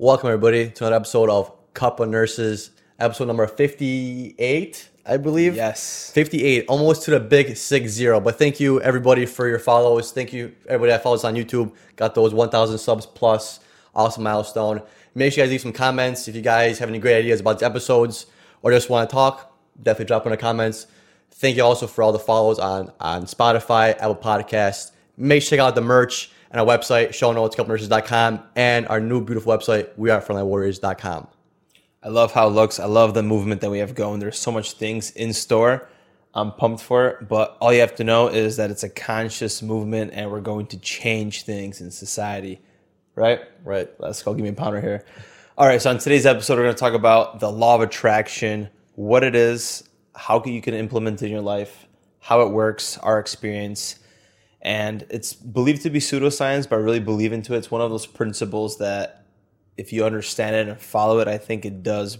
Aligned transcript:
Welcome, 0.00 0.28
everybody, 0.28 0.70
to 0.70 0.84
another 0.84 0.94
episode 0.94 1.28
of 1.28 1.50
Couple 1.74 2.04
of 2.04 2.10
Nurses, 2.12 2.70
episode 3.00 3.24
number 3.24 3.44
58, 3.48 4.88
I 5.04 5.16
believe. 5.16 5.56
Yes. 5.56 6.12
58, 6.14 6.66
almost 6.68 7.02
to 7.06 7.10
the 7.10 7.18
big 7.18 7.56
6 7.56 7.90
0. 7.90 8.20
But 8.20 8.38
thank 8.38 8.60
you, 8.60 8.80
everybody, 8.80 9.26
for 9.26 9.48
your 9.48 9.58
follows. 9.58 10.12
Thank 10.12 10.32
you, 10.32 10.54
everybody 10.68 10.92
that 10.92 11.02
follows 11.02 11.24
on 11.24 11.34
YouTube. 11.34 11.72
Got 11.96 12.14
those 12.14 12.32
1,000 12.32 12.78
subs 12.78 13.06
plus. 13.06 13.58
Awesome 13.92 14.22
milestone. 14.22 14.82
Make 15.16 15.32
sure 15.32 15.42
you 15.42 15.48
guys 15.48 15.50
leave 15.50 15.62
some 15.62 15.72
comments. 15.72 16.28
If 16.28 16.36
you 16.36 16.42
guys 16.42 16.78
have 16.78 16.88
any 16.88 17.00
great 17.00 17.18
ideas 17.18 17.40
about 17.40 17.58
the 17.58 17.66
episodes 17.66 18.26
or 18.62 18.70
just 18.70 18.88
want 18.88 19.10
to 19.10 19.12
talk, 19.12 19.52
definitely 19.82 20.04
drop 20.04 20.26
in 20.26 20.30
the 20.30 20.36
comments. 20.36 20.86
Thank 21.32 21.56
you 21.56 21.64
also 21.64 21.88
for 21.88 22.04
all 22.04 22.12
the 22.12 22.20
follows 22.20 22.60
on, 22.60 22.92
on 23.00 23.24
Spotify, 23.24 23.96
Apple 23.96 24.14
Podcasts. 24.14 24.92
Make 25.16 25.42
sure 25.42 25.56
you 25.56 25.60
check 25.60 25.66
out 25.66 25.74
the 25.74 25.80
merch 25.80 26.30
and 26.50 26.60
our 26.60 26.66
website, 26.66 27.14
show 27.14 27.32
notes, 27.32 27.56
couplenurses.com, 27.56 28.42
and 28.56 28.88
our 28.88 29.00
new 29.00 29.24
beautiful 29.24 29.52
website, 29.52 29.90
we 29.96 30.10
are 30.10 30.20
wearefrontlinewarriors.com. 30.20 31.28
I 32.02 32.08
love 32.08 32.32
how 32.32 32.46
it 32.46 32.50
looks. 32.50 32.78
I 32.78 32.86
love 32.86 33.14
the 33.14 33.22
movement 33.22 33.60
that 33.60 33.70
we 33.70 33.80
have 33.80 33.94
going. 33.94 34.20
There's 34.20 34.38
so 34.38 34.52
much 34.52 34.72
things 34.72 35.10
in 35.10 35.32
store. 35.32 35.88
I'm 36.34 36.52
pumped 36.52 36.82
for 36.82 37.08
it, 37.08 37.28
but 37.28 37.56
all 37.60 37.72
you 37.72 37.80
have 37.80 37.96
to 37.96 38.04
know 38.04 38.28
is 38.28 38.56
that 38.56 38.70
it's 38.70 38.84
a 38.84 38.88
conscious 38.88 39.62
movement 39.62 40.12
and 40.14 40.30
we're 40.30 40.40
going 40.40 40.66
to 40.68 40.78
change 40.78 41.42
things 41.42 41.80
in 41.80 41.90
society. 41.90 42.60
Right? 43.14 43.40
Right. 43.64 43.90
Let's 43.98 44.22
go. 44.22 44.32
Give 44.34 44.44
me 44.44 44.50
a 44.50 44.52
pounder 44.52 44.80
here. 44.80 45.04
All 45.56 45.66
right. 45.66 45.82
So, 45.82 45.90
on 45.90 45.98
today's 45.98 46.24
episode, 46.24 46.56
we're 46.56 46.64
going 46.64 46.74
to 46.74 46.78
talk 46.78 46.94
about 46.94 47.40
the 47.40 47.50
law 47.50 47.74
of 47.74 47.80
attraction, 47.80 48.68
what 48.94 49.24
it 49.24 49.34
is, 49.34 49.82
how 50.14 50.40
you 50.44 50.62
can 50.62 50.74
implement 50.74 51.20
it 51.20 51.26
in 51.26 51.32
your 51.32 51.40
life, 51.40 51.88
how 52.20 52.42
it 52.42 52.50
works, 52.50 52.96
our 52.98 53.18
experience. 53.18 53.98
And 54.68 55.06
it's 55.08 55.32
believed 55.32 55.80
to 55.84 55.90
be 55.90 55.98
pseudoscience, 55.98 56.68
but 56.68 56.76
I 56.76 56.80
really 56.80 57.00
believe 57.00 57.32
into 57.32 57.54
it. 57.54 57.56
It's 57.56 57.70
one 57.70 57.80
of 57.80 57.88
those 57.88 58.04
principles 58.04 58.76
that 58.76 59.24
if 59.78 59.94
you 59.94 60.04
understand 60.04 60.56
it 60.56 60.68
and 60.68 60.78
follow 60.78 61.20
it, 61.20 61.26
I 61.26 61.38
think 61.38 61.64
it 61.64 61.82
does 61.82 62.18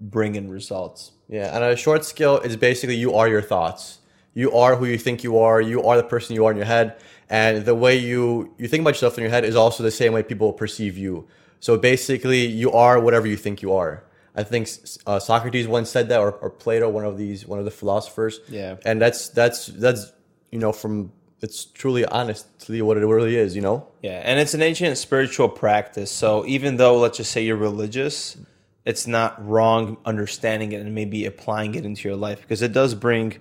bring 0.00 0.34
in 0.34 0.50
results. 0.50 1.12
Yeah, 1.28 1.54
and 1.54 1.62
a 1.62 1.76
short 1.76 2.04
skill 2.04 2.40
is 2.40 2.56
basically 2.56 2.96
you 2.96 3.14
are 3.14 3.28
your 3.28 3.42
thoughts. 3.42 4.00
You 4.34 4.50
are 4.54 4.74
who 4.74 4.86
you 4.86 4.98
think 4.98 5.22
you 5.22 5.38
are. 5.38 5.60
You 5.60 5.84
are 5.84 5.96
the 5.96 6.02
person 6.02 6.34
you 6.34 6.44
are 6.46 6.50
in 6.50 6.56
your 6.56 6.66
head, 6.66 6.96
and 7.30 7.64
the 7.64 7.76
way 7.76 7.94
you 7.94 8.52
you 8.58 8.66
think 8.66 8.80
about 8.80 8.94
yourself 8.94 9.16
in 9.16 9.22
your 9.22 9.30
head 9.30 9.44
is 9.44 9.54
also 9.54 9.84
the 9.84 9.92
same 9.92 10.12
way 10.12 10.24
people 10.24 10.52
perceive 10.52 10.98
you. 10.98 11.28
So 11.60 11.78
basically, 11.78 12.44
you 12.44 12.72
are 12.72 12.98
whatever 12.98 13.28
you 13.28 13.36
think 13.36 13.62
you 13.62 13.72
are. 13.72 14.02
I 14.34 14.42
think 14.42 14.68
uh, 15.06 15.20
Socrates 15.20 15.68
once 15.68 15.90
said 15.90 16.08
that, 16.08 16.18
or, 16.18 16.32
or 16.32 16.50
Plato, 16.50 16.88
one 16.88 17.04
of 17.04 17.18
these, 17.18 17.46
one 17.46 17.60
of 17.60 17.64
the 17.64 17.70
philosophers. 17.70 18.40
Yeah. 18.48 18.78
and 18.84 19.00
that's 19.00 19.28
that's 19.28 19.66
that's 19.66 20.10
you 20.50 20.58
know 20.58 20.72
from 20.72 21.12
it's 21.44 21.66
truly 21.66 22.04
honestly 22.06 22.82
what 22.82 22.96
it 22.96 23.06
really 23.06 23.36
is. 23.36 23.54
You 23.54 23.62
know. 23.62 23.86
Yeah, 24.02 24.20
and 24.24 24.40
it's 24.40 24.54
an 24.54 24.62
ancient 24.62 24.98
spiritual 24.98 25.48
practice. 25.48 26.10
So 26.10 26.44
even 26.46 26.76
though, 26.78 26.98
let's 26.98 27.18
just 27.18 27.30
say 27.30 27.44
you're 27.44 27.56
religious, 27.56 28.36
it's 28.84 29.06
not 29.06 29.46
wrong 29.46 29.98
understanding 30.04 30.72
it 30.72 30.80
and 30.80 30.94
maybe 30.94 31.26
applying 31.26 31.74
it 31.74 31.84
into 31.84 32.08
your 32.08 32.16
life 32.16 32.40
because 32.40 32.62
it 32.62 32.72
does 32.72 32.94
bring, 32.94 33.38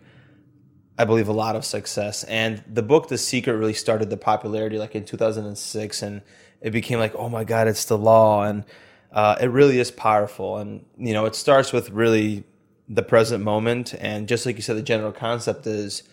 I 0.97 1.05
believe, 1.05 1.27
a 1.27 1.33
lot 1.33 1.55
of 1.55 1.65
success. 1.65 2.23
And 2.25 2.63
the 2.67 2.83
book 2.83 3.07
The 3.07 3.17
Secret 3.17 3.53
really 3.53 3.73
started 3.73 4.09
the 4.09 4.17
popularity 4.17 4.77
like 4.77 4.95
in 4.95 5.05
2006, 5.05 6.01
and 6.01 6.21
it 6.61 6.71
became 6.71 6.99
like, 6.99 7.15
oh 7.15 7.29
my 7.29 7.43
God, 7.43 7.67
it's 7.67 7.85
the 7.85 7.97
law. 7.97 8.43
And 8.43 8.65
uh, 9.11 9.37
it 9.39 9.47
really 9.47 9.79
is 9.79 9.91
powerful. 9.91 10.57
And, 10.57 10.85
you 10.97 11.13
know, 11.13 11.25
it 11.25 11.35
starts 11.35 11.71
with 11.71 11.89
really 11.91 12.43
the 12.89 13.03
present 13.03 13.43
moment. 13.43 13.93
And 13.99 14.27
just 14.27 14.45
like 14.45 14.55
you 14.55 14.61
said, 14.61 14.77
the 14.77 14.81
general 14.81 15.11
concept 15.11 15.67
is 15.67 16.03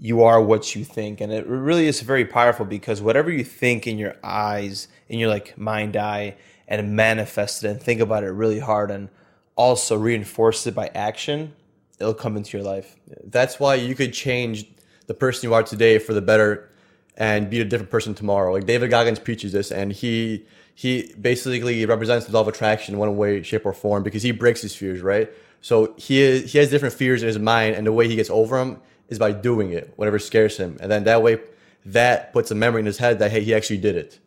you 0.00 0.22
are 0.22 0.42
what 0.42 0.74
you 0.74 0.84
think 0.84 1.20
and 1.20 1.32
it 1.32 1.46
really 1.46 1.86
is 1.86 2.00
very 2.00 2.24
powerful 2.24 2.64
because 2.64 3.02
whatever 3.02 3.30
you 3.30 3.44
think 3.44 3.86
in 3.86 3.98
your 3.98 4.16
eyes 4.24 4.88
in 5.08 5.18
your 5.18 5.28
like 5.28 5.56
mind 5.58 5.96
eye 5.96 6.34
and 6.66 6.96
manifest 6.96 7.62
it 7.62 7.68
and 7.68 7.82
think 7.82 8.00
about 8.00 8.24
it 8.24 8.30
really 8.30 8.60
hard 8.60 8.90
and 8.90 9.10
also 9.56 9.96
reinforce 9.96 10.66
it 10.66 10.74
by 10.74 10.88
action 10.94 11.52
it'll 11.98 12.14
come 12.14 12.36
into 12.36 12.56
your 12.56 12.66
life 12.66 12.96
That's 13.24 13.60
why 13.60 13.74
you 13.76 13.94
could 13.94 14.14
change 14.14 14.66
the 15.06 15.14
person 15.14 15.50
you 15.50 15.54
are 15.54 15.64
today 15.64 15.98
for 15.98 16.14
the 16.14 16.22
better 16.22 16.70
and 17.16 17.50
be 17.50 17.60
a 17.60 17.64
different 17.64 17.90
person 17.90 18.14
tomorrow. 18.14 18.52
Like 18.52 18.64
David 18.64 18.90
Goggins 18.90 19.18
preaches 19.18 19.52
this 19.52 19.72
and 19.72 19.92
he 19.92 20.46
he 20.74 21.12
basically 21.20 21.84
represents 21.84 22.26
the 22.26 22.32
law 22.32 22.40
of 22.40 22.48
attraction 22.48 22.94
in 22.94 23.00
one 23.00 23.16
way, 23.16 23.42
shape, 23.42 23.66
or 23.66 23.74
form 23.74 24.02
because 24.02 24.22
he 24.22 24.30
breaks 24.30 24.62
his 24.62 24.74
fears, 24.74 25.02
right? 25.02 25.30
So 25.60 25.94
he 25.98 26.20
is, 26.20 26.52
he 26.52 26.58
has 26.58 26.70
different 26.70 26.94
fears 26.94 27.22
in 27.22 27.26
his 27.26 27.38
mind 27.38 27.74
and 27.74 27.86
the 27.86 27.92
way 27.92 28.08
he 28.08 28.16
gets 28.16 28.30
over 28.30 28.56
them 28.56 28.80
is 29.10 29.18
by 29.18 29.32
doing 29.32 29.72
it, 29.72 29.92
whatever 29.96 30.18
scares 30.18 30.56
him. 30.56 30.78
And 30.80 30.90
then 30.90 31.04
that 31.04 31.22
way 31.22 31.40
that 31.84 32.32
puts 32.32 32.50
a 32.50 32.54
memory 32.54 32.80
in 32.80 32.86
his 32.86 32.98
head 32.98 33.18
that 33.18 33.30
hey, 33.32 33.42
he 33.44 33.54
actually 33.54 33.78
did 33.78 33.96
it. 33.96 34.18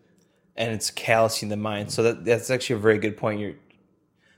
and 0.55 0.71
it's 0.71 0.91
callousing 0.91 1.49
the 1.49 1.57
mind. 1.57 1.91
So 1.91 2.03
that, 2.03 2.25
that's 2.25 2.49
actually 2.51 2.75
a 2.75 2.79
very 2.79 2.99
good 2.99 3.17
point. 3.17 3.39
You're, 3.39 3.55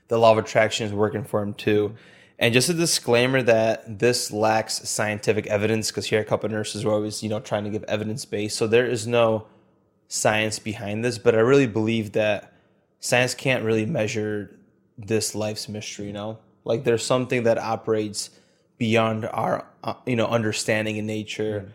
the 0.08 0.18
law 0.18 0.32
of 0.32 0.38
attraction 0.38 0.86
is 0.86 0.92
working 0.92 1.24
for 1.24 1.42
him 1.42 1.54
too. 1.54 1.94
And 2.38 2.52
just 2.52 2.68
a 2.68 2.74
disclaimer 2.74 3.42
that 3.42 3.98
this 3.98 4.30
lacks 4.30 4.88
scientific 4.88 5.46
evidence 5.46 5.90
because 5.90 6.06
here 6.06 6.20
at 6.20 6.26
Couple 6.26 6.46
of 6.46 6.52
Nurses 6.52 6.84
we're 6.84 6.92
always 6.92 7.22
you 7.22 7.28
know 7.28 7.40
trying 7.40 7.64
to 7.64 7.70
give 7.70 7.82
evidence 7.84 8.24
based 8.26 8.56
so 8.58 8.66
there 8.66 8.86
is 8.86 9.06
no 9.06 9.46
science 10.08 10.58
behind 10.58 11.04
this 11.04 11.18
but 11.18 11.34
i 11.34 11.38
really 11.38 11.66
believe 11.66 12.12
that 12.12 12.52
science 13.00 13.34
can't 13.34 13.64
really 13.64 13.86
measure 13.86 14.56
this 14.98 15.34
life's 15.34 15.68
mystery 15.68 16.06
you 16.06 16.12
know? 16.12 16.38
Like 16.64 16.84
there's 16.84 17.04
something 17.04 17.44
that 17.44 17.58
operates 17.58 18.30
beyond 18.78 19.26
our 19.26 19.66
uh, 19.84 19.94
you 20.06 20.16
know 20.16 20.26
understanding 20.26 20.96
in 20.96 21.06
nature 21.06 21.72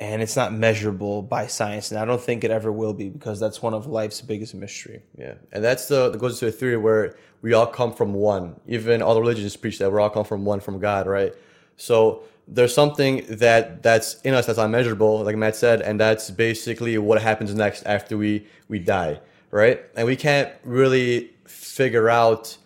and 0.00 0.22
it's 0.22 0.36
not 0.36 0.52
measurable 0.52 1.22
by 1.22 1.46
science 1.46 1.90
and 1.90 2.00
i 2.00 2.04
don't 2.04 2.20
think 2.20 2.44
it 2.44 2.50
ever 2.50 2.70
will 2.72 2.94
be 2.94 3.08
because 3.08 3.38
that's 3.40 3.60
one 3.60 3.74
of 3.74 3.86
life's 3.86 4.20
biggest 4.20 4.54
mystery 4.54 5.02
Yeah, 5.16 5.34
and 5.52 5.62
that's 5.62 5.88
the 5.88 6.10
that 6.10 6.18
goes 6.18 6.38
to 6.40 6.46
a 6.46 6.52
theory 6.52 6.76
where 6.76 7.16
we 7.42 7.52
all 7.52 7.66
come 7.66 7.92
from 7.92 8.14
one. 8.14 8.58
Even 8.66 9.02
all 9.02 9.14
the 9.14 9.20
religions 9.20 9.56
preach 9.56 9.78
that 9.78 9.90
we 9.92 9.98
all 10.00 10.10
come 10.10 10.24
from 10.24 10.44
one, 10.44 10.60
from 10.60 10.78
God, 10.78 11.06
right? 11.06 11.32
So 11.76 12.22
there's 12.46 12.74
something 12.74 13.24
that 13.28 13.82
that's 13.82 14.20
in 14.22 14.34
us 14.34 14.46
that's 14.46 14.58
unmeasurable, 14.58 15.22
like 15.22 15.36
Matt 15.36 15.54
said, 15.56 15.82
and 15.82 16.00
that's 16.00 16.30
basically 16.30 16.98
what 16.98 17.20
happens 17.22 17.54
next 17.54 17.84
after 17.84 18.16
we 18.16 18.46
we 18.68 18.78
die, 18.78 19.20
right? 19.50 19.82
And 19.96 20.06
we 20.06 20.16
can't 20.16 20.50
really 20.64 21.30
figure 21.44 22.08
out 22.08 22.56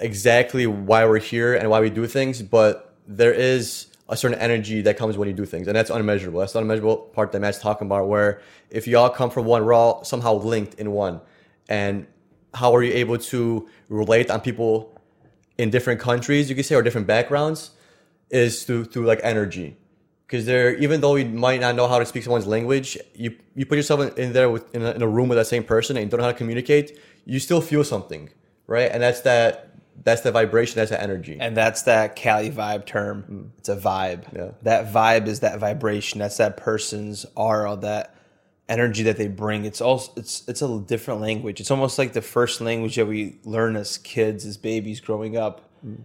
exactly 0.00 0.66
why 0.66 1.04
we're 1.04 1.18
here 1.18 1.54
and 1.54 1.68
why 1.68 1.80
we 1.80 1.90
do 1.90 2.06
things, 2.06 2.40
but 2.42 2.87
there 3.08 3.32
is 3.32 3.86
a 4.08 4.16
certain 4.16 4.38
energy 4.38 4.82
that 4.82 4.96
comes 4.96 5.16
when 5.16 5.28
you 5.28 5.34
do 5.34 5.44
things, 5.44 5.66
and 5.66 5.74
that's 5.74 5.90
unmeasurable. 5.90 6.40
That's 6.40 6.52
the 6.52 6.60
unmeasurable 6.60 6.96
part 6.96 7.32
that 7.32 7.40
Matt's 7.40 7.58
talking 7.58 7.86
about, 7.86 8.06
where 8.08 8.40
if 8.70 8.86
you 8.86 8.98
all 8.98 9.10
come 9.10 9.30
from 9.30 9.46
one, 9.46 9.64
we're 9.64 9.72
all 9.72 10.04
somehow 10.04 10.34
linked 10.34 10.74
in 10.74 10.92
one. 10.92 11.20
And 11.68 12.06
how 12.54 12.74
are 12.74 12.82
you 12.82 12.92
able 12.94 13.18
to 13.18 13.68
relate 13.88 14.30
on 14.30 14.40
people 14.40 14.98
in 15.58 15.70
different 15.70 16.00
countries, 16.00 16.48
you 16.48 16.54
could 16.54 16.64
say, 16.64 16.74
or 16.74 16.82
different 16.82 17.06
backgrounds, 17.06 17.72
is 18.30 18.62
through 18.64 18.84
through 18.84 19.06
like 19.06 19.20
energy. 19.22 19.76
Because 20.26 20.44
there, 20.44 20.74
even 20.76 21.00
though 21.00 21.16
you 21.16 21.24
might 21.24 21.60
not 21.60 21.74
know 21.74 21.88
how 21.88 21.98
to 21.98 22.06
speak 22.06 22.22
someone's 22.22 22.46
language, 22.46 22.96
you 23.14 23.36
you 23.54 23.66
put 23.66 23.76
yourself 23.76 24.00
in, 24.00 24.24
in 24.24 24.32
there 24.32 24.48
with 24.50 24.74
in 24.74 24.82
a, 24.82 24.92
in 24.92 25.02
a 25.02 25.08
room 25.08 25.28
with 25.28 25.38
that 25.38 25.46
same 25.46 25.64
person 25.64 25.96
and 25.96 26.04
you 26.04 26.10
don't 26.10 26.18
know 26.18 26.26
how 26.26 26.32
to 26.32 26.38
communicate, 26.38 26.98
you 27.24 27.40
still 27.40 27.60
feel 27.60 27.82
something, 27.84 28.30
right? 28.66 28.90
And 28.92 29.02
that's 29.02 29.22
that 29.22 29.68
that's 30.04 30.20
the 30.22 30.32
vibration, 30.32 30.76
that's 30.76 30.90
the 30.90 31.00
energy. 31.02 31.36
and 31.40 31.56
that's 31.56 31.82
that 31.82 32.16
cali 32.16 32.50
vibe 32.50 32.86
term 32.86 33.52
it's 33.58 33.68
a 33.68 33.76
vibe 33.76 34.22
Yeah. 34.34 34.50
that 34.62 34.92
vibe 34.92 35.26
is 35.28 35.40
that 35.40 35.58
vibration 35.58 36.20
that's 36.20 36.36
that 36.38 36.56
person's 36.56 37.26
aura 37.34 37.76
that 37.76 38.14
energy 38.68 39.02
that 39.04 39.16
they 39.16 39.28
bring 39.28 39.64
it's 39.64 39.80
also 39.80 40.12
it's 40.16 40.46
it's 40.48 40.60
a 40.62 40.78
different 40.80 41.20
language 41.20 41.58
it's 41.60 41.70
almost 41.70 41.98
like 41.98 42.12
the 42.12 42.20
first 42.22 42.60
language 42.60 42.96
that 42.96 43.06
we 43.06 43.38
learn 43.44 43.76
as 43.76 43.98
kids 43.98 44.44
as 44.44 44.56
babies 44.56 45.00
growing 45.00 45.36
up 45.36 45.62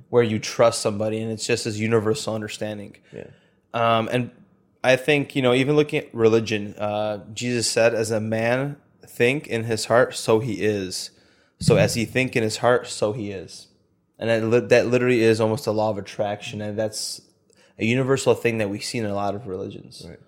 where 0.09 0.23
you 0.23 0.37
trust 0.39 0.81
somebody 0.81 1.19
and 1.21 1.31
it's 1.31 1.45
just 1.47 1.65
this 1.65 1.77
universal 1.77 2.33
understanding 2.35 2.95
Yeah. 3.11 3.25
um, 3.73 4.07
and 4.11 4.31
I 4.85 4.97
think, 4.97 5.33
you 5.33 5.41
know, 5.41 5.53
even 5.53 5.77
looking 5.77 5.99
at 5.99 6.13
religion, 6.13 6.75
uh, 6.77 7.19
Jesus 7.33 7.71
said, 7.71 7.93
as 7.95 8.11
a 8.11 8.19
man 8.19 8.75
think 9.07 9.47
in 9.47 9.63
his 9.63 9.85
heart, 9.85 10.13
so 10.13 10.39
he 10.41 10.55
is. 10.61 11.09
So 11.61 11.77
as 11.77 11.93
he 11.93 12.03
think 12.03 12.35
in 12.35 12.43
his 12.43 12.57
heart, 12.57 12.87
so 12.87 13.13
he 13.13 13.31
is. 13.31 13.67
And 14.19 14.29
that, 14.29 14.43
li- 14.43 14.67
that 14.67 14.87
literally 14.87 15.21
is 15.21 15.41
almost 15.41 15.67
a 15.67 15.71
law 15.71 15.89
of 15.89 15.97
attraction. 15.97 16.61
And 16.61 16.77
that's 16.77 17.21
a 17.79 17.85
universal 17.85 18.35
thing 18.35 18.59
that 18.59 18.69
we 18.69 18.79
see 18.79 18.99
in 18.99 19.05
a 19.05 19.15
lot 19.15 19.35
of 19.35 19.47
religions. 19.47 20.05
Right. 20.07 20.19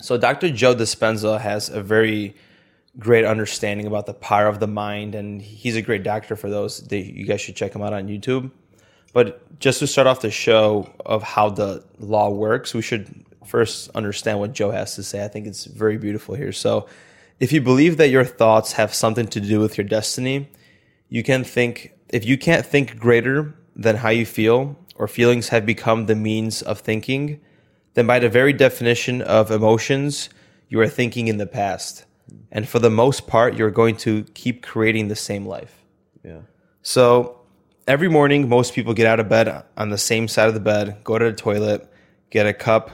So 0.00 0.16
Dr. 0.16 0.50
Joe 0.50 0.74
Dispenza 0.74 1.40
has 1.40 1.68
a 1.68 1.82
very 1.82 2.34
great 2.98 3.24
understanding 3.24 3.86
about 3.86 4.06
the 4.06 4.14
power 4.14 4.46
of 4.46 4.60
the 4.60 4.66
mind, 4.66 5.14
and 5.14 5.40
he's 5.42 5.76
a 5.76 5.82
great 5.82 6.02
doctor 6.02 6.36
for 6.36 6.48
those. 6.48 6.80
They, 6.80 7.00
you 7.00 7.26
guys 7.26 7.40
should 7.40 7.56
check 7.56 7.74
him 7.74 7.82
out 7.82 7.92
on 7.92 8.08
YouTube. 8.08 8.50
But 9.12 9.58
just 9.60 9.78
to 9.78 9.86
start 9.86 10.06
off 10.06 10.20
the 10.20 10.30
show 10.30 10.92
of 11.06 11.22
how 11.22 11.50
the 11.50 11.84
law 11.98 12.30
works, 12.30 12.74
we 12.74 12.82
should 12.82 13.24
first 13.46 13.90
understand 13.94 14.40
what 14.40 14.52
Joe 14.52 14.70
has 14.70 14.96
to 14.96 15.02
say. 15.02 15.24
I 15.24 15.28
think 15.28 15.46
it's 15.46 15.64
very 15.64 15.96
beautiful 15.98 16.34
here. 16.34 16.52
So, 16.52 16.88
if 17.40 17.52
you 17.52 17.60
believe 17.60 17.96
that 17.96 18.10
your 18.10 18.24
thoughts 18.24 18.72
have 18.72 18.94
something 18.94 19.26
to 19.28 19.40
do 19.40 19.58
with 19.60 19.76
your 19.76 19.86
destiny, 19.86 20.48
you 21.08 21.22
can 21.22 21.42
think, 21.42 21.92
if 22.08 22.24
you 22.24 22.38
can't 22.38 22.64
think 22.64 22.98
greater 22.98 23.54
than 23.74 23.96
how 23.96 24.10
you 24.10 24.26
feel, 24.26 24.76
or 24.96 25.08
feelings 25.08 25.48
have 25.48 25.66
become 25.66 26.06
the 26.06 26.14
means 26.14 26.62
of 26.62 26.80
thinking, 26.80 27.40
then 27.94 28.06
by 28.06 28.18
the 28.18 28.28
very 28.28 28.52
definition 28.52 29.22
of 29.22 29.50
emotions, 29.50 30.28
you 30.68 30.80
are 30.80 30.88
thinking 30.88 31.28
in 31.28 31.38
the 31.38 31.46
past. 31.46 32.04
And 32.50 32.68
for 32.68 32.78
the 32.78 32.90
most 32.90 33.26
part, 33.26 33.54
you're 33.54 33.70
going 33.70 33.96
to 33.98 34.24
keep 34.34 34.62
creating 34.62 35.08
the 35.08 35.16
same 35.16 35.46
life. 35.46 35.84
Yeah. 36.22 36.40
So 36.82 37.40
every 37.86 38.08
morning, 38.08 38.48
most 38.48 38.74
people 38.74 38.94
get 38.94 39.06
out 39.06 39.20
of 39.20 39.28
bed 39.28 39.64
on 39.76 39.90
the 39.90 39.98
same 39.98 40.28
side 40.28 40.48
of 40.48 40.54
the 40.54 40.60
bed, 40.60 40.98
go 41.04 41.18
to 41.18 41.24
the 41.24 41.32
toilet, 41.32 41.90
get 42.30 42.46
a 42.46 42.52
cup 42.52 42.90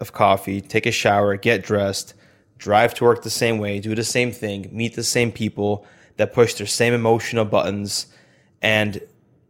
of 0.00 0.12
coffee, 0.12 0.60
take 0.60 0.86
a 0.86 0.92
shower, 0.92 1.36
get 1.36 1.62
dressed, 1.62 2.14
drive 2.58 2.94
to 2.94 3.04
work 3.04 3.22
the 3.22 3.30
same 3.30 3.58
way, 3.58 3.80
do 3.80 3.94
the 3.94 4.04
same 4.04 4.32
thing, 4.32 4.68
meet 4.72 4.94
the 4.94 5.04
same 5.04 5.32
people 5.32 5.86
that 6.16 6.32
push 6.32 6.54
their 6.54 6.66
same 6.66 6.92
emotional 6.92 7.44
buttons, 7.44 8.06
and 8.62 9.00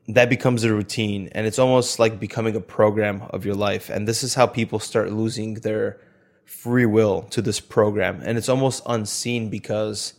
that 0.08 0.30
becomes 0.30 0.64
a 0.64 0.72
routine. 0.72 1.28
And 1.32 1.46
it's 1.46 1.58
almost 1.58 1.98
like 1.98 2.18
becoming 2.18 2.56
a 2.56 2.60
program 2.60 3.22
of 3.30 3.44
your 3.44 3.54
life. 3.54 3.90
And 3.90 4.08
this 4.08 4.22
is 4.22 4.34
how 4.34 4.46
people 4.46 4.78
start 4.78 5.12
losing 5.12 5.54
their 5.54 6.00
free 6.44 6.86
will 6.86 7.22
to 7.22 7.42
this 7.42 7.60
program. 7.60 8.20
And 8.24 8.38
it's 8.38 8.48
almost 8.48 8.82
unseen 8.86 9.50
because 9.50 10.14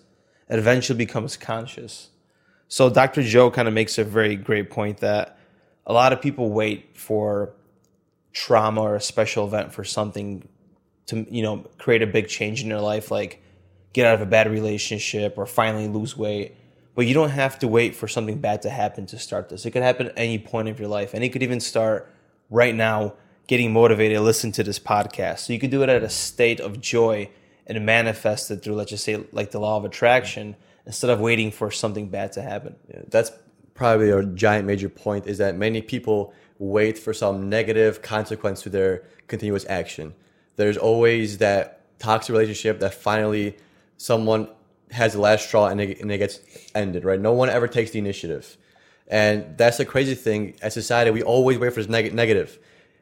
it 0.48 0.60
eventually 0.60 0.98
becomes 0.98 1.38
conscious. 1.38 2.10
So 2.68 2.90
Dr. 2.90 3.24
Joe 3.24 3.50
kind 3.50 3.68
of 3.68 3.74
makes 3.74 3.98
a 3.98 4.04
very 4.04 4.36
great 4.36 4.70
point 4.70 5.00
that 5.00 5.40
a 5.88 5.94
lot 5.94 6.14
of 6.14 6.22
people 6.22 6.52
wait 6.52 6.96
for 6.96 7.54
trauma 8.32 8.82
or 8.82 8.96
a 8.96 9.02
special 9.02 9.48
event 9.48 9.74
for 9.74 9.84
something 9.84 10.48
to 11.08 11.26
you 11.32 11.42
know 11.42 11.66
create 11.80 12.04
a 12.04 12.08
big 12.08 12.28
change 12.28 12.62
in 12.62 12.70
their 12.70 12.80
life 12.80 13.10
like 13.10 13.42
get 13.94 14.06
out 14.06 14.14
of 14.14 14.22
a 14.22 14.26
bad 14.26 14.50
relationship 14.50 15.36
or 15.36 15.48
finally 15.48 15.88
lose 15.88 16.16
weight 16.16 16.56
but 17.00 17.06
you 17.06 17.13
don't 17.13 17.30
have 17.30 17.57
to 17.57 17.66
wait 17.66 17.96
for 17.96 18.10
something 18.10 18.40
bad 18.40 18.62
to 18.63 18.69
happen 18.69 19.06
to 19.06 19.18
start 19.18 19.48
this. 19.48 19.66
It 19.66 19.72
could 19.72 19.84
happen 19.84 20.07
at 20.07 20.13
any 20.18 20.38
point 20.38 20.68
of 20.68 20.81
your 20.81 20.90
life 20.90 21.13
and 21.13 21.24
it 21.24 21.30
could 21.30 21.42
even 21.42 21.62
start 21.62 22.12
right 22.50 22.75
now 22.75 23.13
getting 23.48 23.72
motivated 23.72 24.18
to 24.18 24.22
listen 24.22 24.51
to 24.51 24.63
this 24.63 24.80
podcast. 24.80 25.40
So 25.40 25.54
you 25.54 25.60
could 25.60 25.72
do 25.72 25.81
it 25.81 25.88
at 25.88 26.04
a 26.04 26.10
state 26.10 26.60
of 26.60 26.81
joy 26.81 27.30
and 27.66 27.86
manifest 27.86 28.51
it 28.51 28.62
through 28.62 28.75
let's 28.75 28.90
just 28.90 29.06
say 29.06 29.24
like 29.31 29.51
the 29.51 29.62
law 29.62 29.78
of 29.78 29.86
attraction 29.86 30.57
instead 30.86 31.10
of 31.10 31.22
waiting 31.22 31.51
for 31.51 31.72
something 31.72 32.10
bad 32.10 32.34
to 32.34 32.42
happen. 32.42 32.75
Yeah, 32.90 33.04
that's 33.07 33.31
probably 33.75 34.10
a 34.10 34.22
giant 34.25 34.68
major 34.68 34.90
point 34.90 35.25
is 35.25 35.38
that 35.38 35.56
many 35.56 35.81
people 35.81 36.34
wait 36.57 36.98
for 36.98 37.13
some 37.13 37.48
negative 37.48 38.02
consequence 38.02 38.62
to 38.63 38.69
their 38.69 39.06
continuous 39.28 39.66
action. 39.69 40.13
There's 40.57 40.75
always 40.75 41.38
that 41.38 41.98
toxic 41.98 42.34
relationship 42.34 42.81
that 42.81 42.94
finally 42.94 43.56
someone 43.95 44.50
has 44.92 45.14
the 45.14 45.22
last 45.22 45.48
straw 45.48 45.68
and 45.68 45.80
it, 45.82 46.00
and 46.02 46.12
it 46.12 46.18
gets 46.18 46.40
ended, 46.76 47.04
right? 47.04 47.20
No 47.20 47.34
one 47.34 47.50
ever 47.50 47.68
takes 47.68 47.92
the 47.92 48.00
initiative. 48.00 48.58
And 49.08 49.58
that's 49.58 49.78
the 49.78 49.86
crazy 49.86 50.16
thing. 50.16 50.56
As 50.62 50.74
society, 50.74 51.12
we 51.12 51.24
always 51.24 51.58
wait 51.58 51.74
for 51.74 51.82
this 51.82 51.90
neg- 51.90 52.14
negative. 52.14 52.60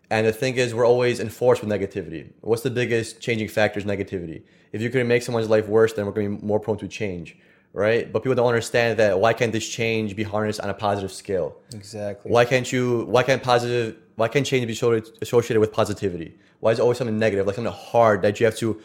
And 0.09 0.25
the 0.25 0.31
thing 0.31 0.55
is, 0.55 0.73
we're 0.73 0.87
always 0.87 1.19
enforced 1.19 1.61
with 1.61 1.69
negativity. 1.69 2.31
What's 2.41 2.61
the 2.61 2.69
biggest 2.69 3.19
changing 3.19 3.49
factor 3.49 3.77
is 3.77 3.85
negativity. 3.85 4.43
If 4.71 4.81
you 4.81 4.89
can 4.89 5.05
make 5.07 5.21
someone's 5.21 5.49
life 5.49 5.67
worse, 5.67 5.93
then 5.93 6.05
we're 6.05 6.13
going 6.13 6.31
to 6.31 6.41
be 6.41 6.45
more 6.45 6.59
prone 6.59 6.77
to 6.77 6.87
change, 6.87 7.37
right? 7.73 8.11
But 8.11 8.23
people 8.23 8.35
don't 8.35 8.47
understand 8.47 8.99
that 8.99 9.19
why 9.19 9.33
can't 9.33 9.51
this 9.51 9.67
change 9.67 10.15
be 10.15 10.23
harnessed 10.23 10.61
on 10.61 10.69
a 10.69 10.73
positive 10.73 11.11
scale? 11.11 11.57
exactly 11.73 12.31
Why 12.31 12.45
can't 12.45 12.71
you? 12.71 13.05
Why 13.05 13.23
can't 13.23 13.43
positive? 13.43 13.97
Why 14.15 14.29
can't 14.29 14.45
change 14.45 14.65
be 14.65 14.73
associated 14.73 15.17
associated 15.21 15.59
with 15.59 15.73
positivity? 15.73 16.37
Why 16.59 16.71
is 16.71 16.79
it 16.79 16.81
always 16.81 16.97
something 16.97 17.19
negative, 17.19 17.45
like 17.45 17.55
something 17.55 17.73
hard 17.73 18.21
that 18.21 18.39
you 18.39 18.45
have 18.45 18.55
to 18.57 18.81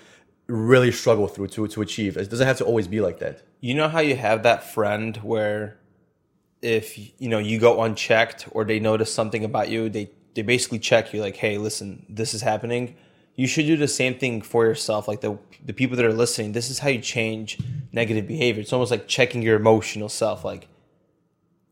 really 0.47 0.93
struggle 0.93 1.29
through 1.29 1.49
to 1.49 1.67
to 1.69 1.83
achieve? 1.83 2.17
It 2.17 2.31
doesn't 2.31 2.47
have 2.47 2.59
to 2.59 2.65
always 2.65 2.89
be 2.89 3.01
like 3.01 3.19
that. 3.21 3.43
You 3.61 3.75
know 3.75 3.89
how 3.89 4.01
you 4.01 4.17
have 4.17 4.43
that 4.43 4.65
friend 4.65 5.17
where 5.19 5.79
if 6.61 6.99
you 7.21 7.29
know 7.29 7.39
you 7.39 7.59
go 7.59 7.83
unchecked 7.83 8.49
or 8.53 8.65
they 8.65 8.81
notice 8.81 9.13
something 9.13 9.45
about 9.45 9.69
you, 9.69 9.89
they 9.89 10.11
they 10.35 10.43
basically 10.43 10.79
check 10.79 11.13
you 11.13 11.21
like, 11.21 11.37
"Hey, 11.37 11.59
listen, 11.59 12.07
this 12.09 12.35
is 12.35 12.43
happening." 12.43 12.97
You 13.35 13.47
should 13.47 13.67
do 13.67 13.79
the 13.79 13.89
same 13.89 14.19
thing 14.19 14.43
for 14.43 14.67
yourself. 14.67 15.09
Like 15.09 15.21
the 15.21 15.39
the 15.65 15.73
people 15.73 15.97
that 15.97 16.05
are 16.05 16.13
listening, 16.13 16.53
this 16.53 16.71
is 16.71 16.81
how 16.81 16.89
you 16.89 17.01
change 17.01 17.59
negative 17.93 18.27
behavior. 18.27 18.61
It's 18.61 18.73
almost 18.73 18.91
like 18.91 19.09
checking 19.09 19.43
your 19.43 19.57
emotional 19.57 20.09
self 20.09 20.45
like 20.45 20.69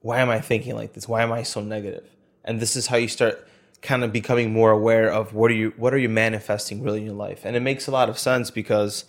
why 0.01 0.21
am 0.21 0.31
I 0.31 0.41
thinking 0.41 0.75
like 0.75 0.95
this? 0.95 1.07
Why 1.07 1.23
am 1.23 1.33
I 1.33 1.43
so 1.43 1.61
negative? 1.61 2.09
And 2.45 2.61
this 2.61 2.75
is 2.77 2.87
how 2.87 2.97
you 2.97 3.09
start 3.09 3.47
kind 3.83 4.05
of 4.05 4.13
becoming 4.13 4.53
more 4.53 4.71
aware 4.71 5.11
of 5.11 5.33
what 5.35 5.51
are 5.51 5.55
you 5.55 5.73
what 5.77 5.95
are 5.95 5.99
you 5.99 6.09
manifesting 6.09 6.83
really 6.83 7.01
in 7.01 7.07
your 7.07 7.15
life. 7.15 7.43
And 7.45 7.57
it 7.57 7.61
makes 7.61 7.87
a 7.87 7.91
lot 7.91 8.09
of 8.09 8.19
sense 8.19 8.51
because 8.51 9.05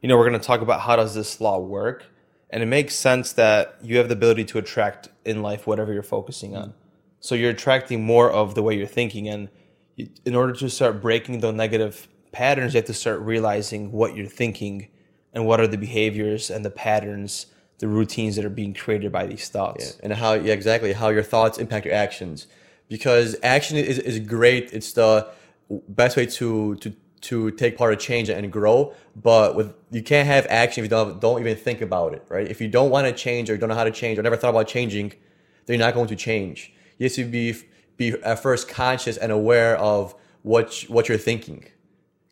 you 0.00 0.08
know, 0.08 0.16
we're 0.16 0.28
going 0.28 0.40
to 0.40 0.46
talk 0.46 0.60
about 0.60 0.80
how 0.80 0.96
does 0.96 1.14
this 1.14 1.40
law 1.40 1.58
work? 1.58 2.04
And 2.50 2.62
it 2.62 2.66
makes 2.66 2.94
sense 2.94 3.32
that 3.34 3.78
you 3.82 3.98
have 3.98 4.08
the 4.08 4.14
ability 4.14 4.44
to 4.46 4.58
attract 4.58 5.08
in 5.24 5.42
life 5.42 5.66
whatever 5.66 5.92
you're 5.92 6.02
focusing 6.02 6.56
on. 6.56 6.74
So 7.20 7.34
you're 7.34 7.50
attracting 7.50 8.04
more 8.04 8.30
of 8.30 8.54
the 8.54 8.62
way 8.62 8.76
you're 8.76 8.86
thinking 8.86 9.28
and 9.28 9.48
in 10.24 10.34
order 10.34 10.52
to 10.54 10.68
start 10.68 11.00
breaking 11.00 11.40
the 11.40 11.52
negative 11.52 12.08
patterns, 12.32 12.74
you 12.74 12.78
have 12.78 12.86
to 12.86 12.94
start 12.94 13.20
realizing 13.20 13.92
what 13.92 14.16
you're 14.16 14.26
thinking 14.26 14.88
and 15.32 15.46
what 15.46 15.60
are 15.60 15.66
the 15.66 15.78
behaviors 15.78 16.50
and 16.50 16.64
the 16.64 16.70
patterns, 16.70 17.46
the 17.78 17.88
routines 17.88 18.36
that 18.36 18.44
are 18.44 18.50
being 18.50 18.74
created 18.74 19.12
by 19.12 19.26
these 19.26 19.48
thoughts. 19.48 19.98
and 20.02 20.12
how 20.12 20.34
yeah 20.34 20.52
exactly 20.52 20.92
how 20.92 21.08
your 21.08 21.22
thoughts 21.22 21.58
impact 21.58 21.86
your 21.86 21.94
actions 21.94 22.46
because 22.92 23.34
action 23.42 23.78
is, 23.78 23.98
is 23.98 24.18
great. 24.18 24.70
It's 24.70 24.92
the 24.92 25.26
best 25.88 26.14
way 26.14 26.26
to 26.26 26.76
to 26.76 26.94
to 27.22 27.50
take 27.52 27.78
part 27.78 27.94
of 27.94 27.98
change 27.98 28.28
and 28.28 28.52
grow. 28.52 28.92
But 29.16 29.56
with 29.56 29.72
you 29.90 30.02
can't 30.02 30.26
have 30.28 30.46
action 30.50 30.84
if 30.84 30.90
you 30.90 30.90
don't 30.90 31.18
don't 31.18 31.40
even 31.40 31.56
think 31.56 31.80
about 31.80 32.12
it 32.12 32.22
right? 32.28 32.46
If 32.46 32.60
you 32.60 32.68
don't 32.68 32.90
want 32.90 33.06
to 33.06 33.14
change 33.14 33.48
or 33.48 33.56
don't 33.56 33.70
know 33.70 33.74
how 33.74 33.84
to 33.84 33.90
change 33.90 34.18
or 34.18 34.22
never 34.22 34.36
thought 34.36 34.50
about 34.50 34.68
changing 34.68 35.14
then 35.64 35.78
you're 35.78 35.86
not 35.86 35.94
going 35.94 36.08
to 36.08 36.16
change. 36.16 36.70
You 36.98 37.04
have 37.06 37.14
to 37.14 37.24
be 37.24 37.54
be 37.96 38.10
at 38.22 38.42
first 38.42 38.68
conscious 38.68 39.16
and 39.16 39.32
aware 39.32 39.74
of 39.78 40.14
what 40.42 40.84
what 40.88 41.08
you're 41.08 41.24
thinking. 41.30 41.64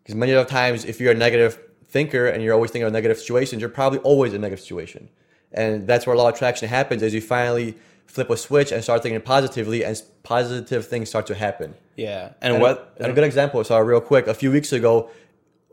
Because 0.03 0.15
many 0.15 0.33
of 0.33 0.47
the 0.47 0.51
times 0.51 0.85
if 0.85 1.01
you're 1.01 1.13
a 1.13 1.23
negative 1.27 1.59
thinker 1.89 2.27
and 2.27 2.43
you're 2.43 2.53
always 2.53 2.71
thinking 2.71 2.87
of 2.87 2.93
negative 2.93 3.19
situations 3.19 3.63
you're 3.63 3.71
probably 3.71 4.01
always 4.01 4.35
in 4.35 4.41
a 4.41 4.43
negative 4.43 4.61
situation. 4.61 5.09
And 5.53 5.87
that's 5.87 6.07
where 6.07 6.15
a 6.15 6.19
lot 6.19 6.33
of 6.33 6.39
traction 6.39 6.69
happens 6.69 7.03
is 7.03 7.15
you 7.15 7.23
finally 7.23 7.77
flip 8.15 8.29
a 8.31 8.37
switch 8.37 8.71
and 8.73 8.83
start 8.83 9.03
thinking 9.03 9.21
positively 9.21 9.85
and 9.85 9.95
positive 10.25 10.87
things 10.93 11.09
start 11.09 11.27
to 11.27 11.35
happen 11.35 11.75
Yeah. 11.97 12.33
And, 12.43 12.55
and, 12.55 12.63
what 12.63 12.95
a, 12.99 13.03
and 13.05 13.13
a 13.13 13.15
good 13.15 13.25
example 13.25 13.63
so 13.65 13.79
real 13.79 14.01
quick 14.01 14.27
a 14.27 14.35
few 14.35 14.51
weeks 14.51 14.73
ago 14.73 15.11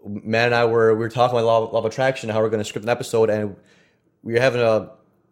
man 0.06 0.46
and 0.48 0.56
i 0.56 0.64
were 0.66 0.94
we 0.94 1.00
were 1.00 1.10
talking 1.10 1.36
about 1.38 1.46
law, 1.46 1.64
of- 1.64 1.74
law 1.74 1.80
of 1.80 1.86
attraction 1.86 2.30
how 2.30 2.40
we're 2.42 2.50
going 2.50 2.64
to 2.66 2.70
script 2.72 2.86
an 2.86 2.90
episode 2.90 3.30
and 3.30 3.56
we 4.24 4.34
were 4.34 4.40
having 4.40 4.62
a 4.62 4.90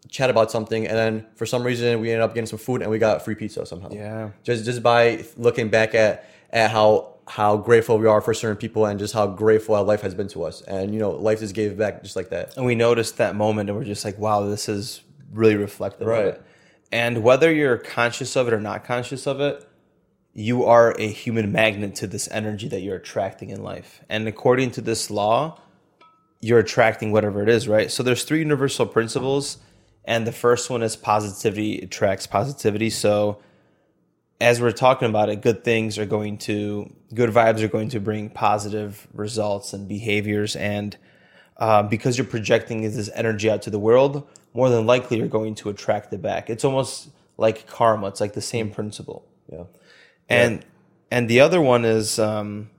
chat 0.09 0.29
about 0.29 0.51
something 0.51 0.85
and 0.87 0.95
then 0.97 1.25
for 1.35 1.45
some 1.45 1.63
reason 1.63 1.99
we 2.01 2.09
ended 2.11 2.23
up 2.23 2.33
getting 2.33 2.45
some 2.47 2.59
food 2.59 2.81
and 2.81 2.89
we 2.91 2.97
got 2.99 3.23
free 3.23 3.35
pizza 3.35 3.65
somehow 3.65 3.89
Yeah. 3.91 4.29
just 4.43 4.65
just 4.65 4.81
by 4.83 5.23
looking 5.37 5.69
back 5.69 5.93
at 5.95 6.13
at 6.51 6.71
how 6.71 7.13
how 7.27 7.57
grateful 7.57 7.97
we 7.97 8.07
are 8.07 8.21
for 8.21 8.33
certain 8.33 8.57
people 8.57 8.85
and 8.85 8.99
just 8.99 9.13
how 9.13 9.25
grateful 9.27 9.73
our 9.75 9.83
life 9.83 10.01
has 10.01 10.13
been 10.13 10.27
to 10.29 10.43
us 10.43 10.61
and 10.63 10.93
you 10.93 10.99
know 10.99 11.11
life 11.11 11.39
just 11.39 11.55
gave 11.55 11.77
back 11.77 12.03
just 12.03 12.15
like 12.15 12.29
that 12.29 12.55
and 12.57 12.65
we 12.65 12.75
noticed 12.75 13.17
that 13.17 13.35
moment 13.35 13.69
and 13.69 13.77
we're 13.77 13.83
just 13.93 14.05
like, 14.05 14.17
wow, 14.19 14.37
this 14.45 14.67
is 14.69 15.01
really 15.33 15.55
reflective 15.55 16.07
Right. 16.07 16.39
And 16.91 17.23
whether 17.23 17.53
you're 17.53 17.77
conscious 17.77 18.35
of 18.35 18.47
it 18.47 18.53
or 18.53 18.59
not 18.59 18.85
conscious 18.85 19.27
of 19.27 19.41
it, 19.41 19.67
you 20.33 20.65
are 20.65 20.93
a 20.99 21.07
human 21.07 21.51
magnet 21.51 21.95
to 21.95 22.07
this 22.07 22.29
energy 22.29 22.67
that 22.67 22.81
you're 22.81 22.97
attracting 22.97 23.49
in 23.49 23.63
life. 23.63 24.01
And 24.09 24.27
according 24.27 24.71
to 24.71 24.81
this 24.81 25.09
law, 25.09 25.59
you're 26.41 26.59
attracting 26.59 27.11
whatever 27.11 27.41
it 27.41 27.49
is, 27.49 27.67
right? 27.67 27.89
So 27.89 28.03
there's 28.03 28.23
three 28.23 28.39
universal 28.39 28.85
principles, 28.85 29.57
and 30.03 30.27
the 30.27 30.31
first 30.31 30.69
one 30.69 30.83
is 30.83 30.95
positivity 30.95 31.79
attracts 31.79 32.27
positivity. 32.27 32.89
So 32.89 33.39
as 34.41 34.61
we're 34.61 34.71
talking 34.71 35.09
about 35.09 35.29
it, 35.29 35.41
good 35.41 35.63
things 35.63 35.97
are 35.97 36.05
going 36.05 36.37
to, 36.39 36.93
good 37.13 37.29
vibes 37.29 37.61
are 37.61 37.69
going 37.69 37.89
to 37.89 37.99
bring 37.99 38.29
positive 38.29 39.07
results 39.13 39.73
and 39.73 39.87
behaviors. 39.87 40.55
And 40.55 40.95
uh, 41.57 41.83
because 41.83 42.17
you're 42.17 42.27
projecting 42.27 42.81
this 42.81 43.09
energy 43.13 43.49
out 43.49 43.61
to 43.63 43.69
the 43.69 43.79
world, 43.79 44.27
more 44.53 44.69
than 44.69 44.85
likely 44.85 45.17
you're 45.17 45.27
going 45.27 45.55
to 45.55 45.69
attract 45.69 46.13
it 46.13 46.21
back. 46.21 46.49
It's 46.49 46.65
almost 46.65 47.09
like 47.37 47.67
karma. 47.67 48.07
It's 48.07 48.21
like 48.21 48.33
the 48.33 48.41
same 48.41 48.71
principle. 48.71 49.25
yeah 49.51 49.63
And 50.29 50.65
and 51.11 51.29
the 51.29 51.39
other 51.39 51.61
one 51.61 51.85
is 51.85 52.19
um, 52.19 52.69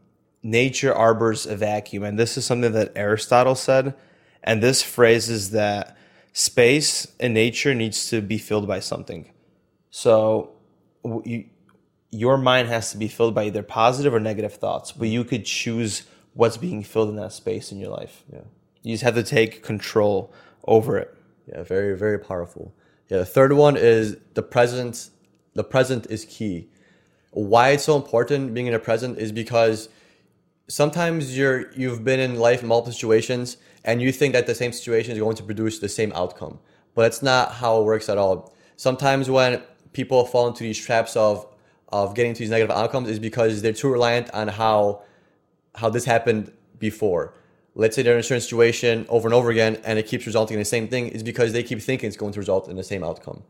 nature 0.42 0.94
arbors 0.94 1.46
a 1.46 1.56
vacuum, 1.56 2.02
and 2.02 2.18
this 2.18 2.36
is 2.36 2.44
something 2.44 2.72
that 2.72 2.92
Aristotle 2.96 3.54
said. 3.54 3.94
And 4.42 4.62
this 4.62 4.82
phrase 4.82 5.28
is 5.28 5.50
that 5.50 5.96
space 6.32 7.06
in 7.18 7.34
nature 7.34 7.74
needs 7.74 8.10
to 8.10 8.20
be 8.20 8.38
filled 8.38 8.68
by 8.68 8.80
something. 8.80 9.30
So 9.90 10.52
you, 11.24 11.46
your 12.10 12.36
mind 12.36 12.68
has 12.68 12.92
to 12.92 12.98
be 12.98 13.08
filled 13.08 13.34
by 13.34 13.44
either 13.44 13.62
positive 13.62 14.14
or 14.14 14.20
negative 14.20 14.54
thoughts, 14.54 14.92
but 14.92 15.08
you 15.08 15.24
could 15.24 15.44
choose 15.44 16.02
what's 16.34 16.56
being 16.56 16.82
filled 16.82 17.08
in 17.08 17.16
that 17.16 17.32
space 17.32 17.72
in 17.72 17.78
your 17.78 17.90
life. 17.90 18.22
Yeah. 18.32 18.40
You 18.86 18.92
just 18.92 19.02
have 19.02 19.16
to 19.16 19.24
take 19.24 19.64
control 19.64 20.32
over 20.64 20.96
it. 20.96 21.12
Yeah, 21.48 21.64
very 21.64 21.98
very 21.98 22.20
powerful. 22.20 22.72
Yeah, 23.08 23.18
the 23.18 23.26
third 23.26 23.52
one 23.52 23.76
is 23.76 24.16
the 24.34 24.44
present. 24.44 25.10
The 25.54 25.64
present 25.64 26.06
is 26.08 26.24
key. 26.24 26.68
Why 27.32 27.70
it's 27.70 27.82
so 27.82 27.96
important 27.96 28.54
being 28.54 28.68
in 28.68 28.72
the 28.72 28.78
present 28.78 29.18
is 29.18 29.32
because 29.32 29.88
sometimes 30.68 31.36
you're 31.36 31.72
you've 31.72 32.04
been 32.04 32.20
in 32.20 32.36
life 32.36 32.62
in 32.62 32.68
multiple 32.68 32.92
situations 32.92 33.56
and 33.84 34.00
you 34.00 34.12
think 34.12 34.34
that 34.34 34.46
the 34.46 34.54
same 34.54 34.70
situation 34.70 35.14
is 35.14 35.18
going 35.18 35.34
to 35.34 35.42
produce 35.42 35.80
the 35.80 35.88
same 35.88 36.12
outcome, 36.14 36.60
but 36.94 37.06
it's 37.06 37.24
not 37.24 37.54
how 37.54 37.80
it 37.80 37.84
works 37.84 38.08
at 38.08 38.18
all. 38.18 38.54
Sometimes 38.76 39.28
when 39.28 39.62
people 39.94 40.24
fall 40.24 40.46
into 40.46 40.62
these 40.62 40.78
traps 40.78 41.16
of 41.16 41.44
of 41.88 42.14
getting 42.14 42.34
to 42.34 42.38
these 42.38 42.50
negative 42.50 42.70
outcomes 42.70 43.08
is 43.08 43.18
because 43.18 43.62
they're 43.62 43.72
too 43.72 43.90
reliant 43.90 44.30
on 44.30 44.46
how 44.46 45.02
how 45.74 45.90
this 45.90 46.04
happened 46.04 46.52
before. 46.78 47.34
Let's 47.76 47.94
say 47.94 48.02
they're 48.02 48.14
in 48.14 48.20
a 48.20 48.22
certain 48.22 48.40
situation 48.40 49.06
over 49.08 49.28
and 49.28 49.34
over 49.34 49.50
again 49.50 49.80
and 49.84 49.98
it 49.98 50.06
keeps 50.06 50.26
resulting 50.26 50.54
in 50.54 50.60
the 50.60 50.64
same 50.64 50.88
thing, 50.88 51.08
is 51.08 51.22
because 51.22 51.52
they 51.52 51.62
keep 51.62 51.80
thinking 51.80 52.08
it's 52.08 52.16
going 52.16 52.32
to 52.32 52.40
result 52.40 52.68
in 52.68 52.76
the 52.76 52.82
same 52.82 53.04
outcome. 53.04 53.42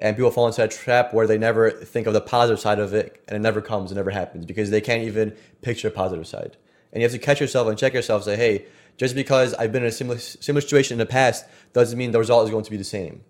And 0.00 0.16
people 0.16 0.30
fall 0.30 0.46
into 0.46 0.60
that 0.60 0.70
trap 0.70 1.12
where 1.12 1.26
they 1.26 1.36
never 1.36 1.70
think 1.70 2.06
of 2.06 2.14
the 2.14 2.20
positive 2.20 2.60
side 2.60 2.78
of 2.78 2.94
it 2.94 3.22
and 3.28 3.36
it 3.36 3.40
never 3.40 3.60
comes, 3.60 3.92
it 3.92 3.96
never 3.96 4.10
happens 4.10 4.46
because 4.46 4.70
they 4.70 4.80
can't 4.80 5.02
even 5.02 5.36
picture 5.60 5.88
a 5.88 5.90
positive 5.90 6.26
side. 6.26 6.56
And 6.92 7.02
you 7.02 7.04
have 7.04 7.12
to 7.12 7.18
catch 7.18 7.40
yourself 7.40 7.68
and 7.68 7.76
check 7.76 7.92
yourself 7.92 8.20
and 8.20 8.24
say, 8.24 8.36
hey, 8.36 8.66
just 8.96 9.14
because 9.14 9.52
I've 9.54 9.72
been 9.72 9.82
in 9.82 9.88
a 9.88 9.92
similar, 9.92 10.18
similar 10.18 10.60
situation 10.60 10.94
in 10.94 10.98
the 10.98 11.06
past 11.06 11.44
doesn't 11.72 11.98
mean 11.98 12.12
the 12.12 12.18
result 12.18 12.44
is 12.44 12.50
going 12.50 12.64
to 12.64 12.70
be 12.70 12.76
the 12.76 12.84
same. 12.84 13.24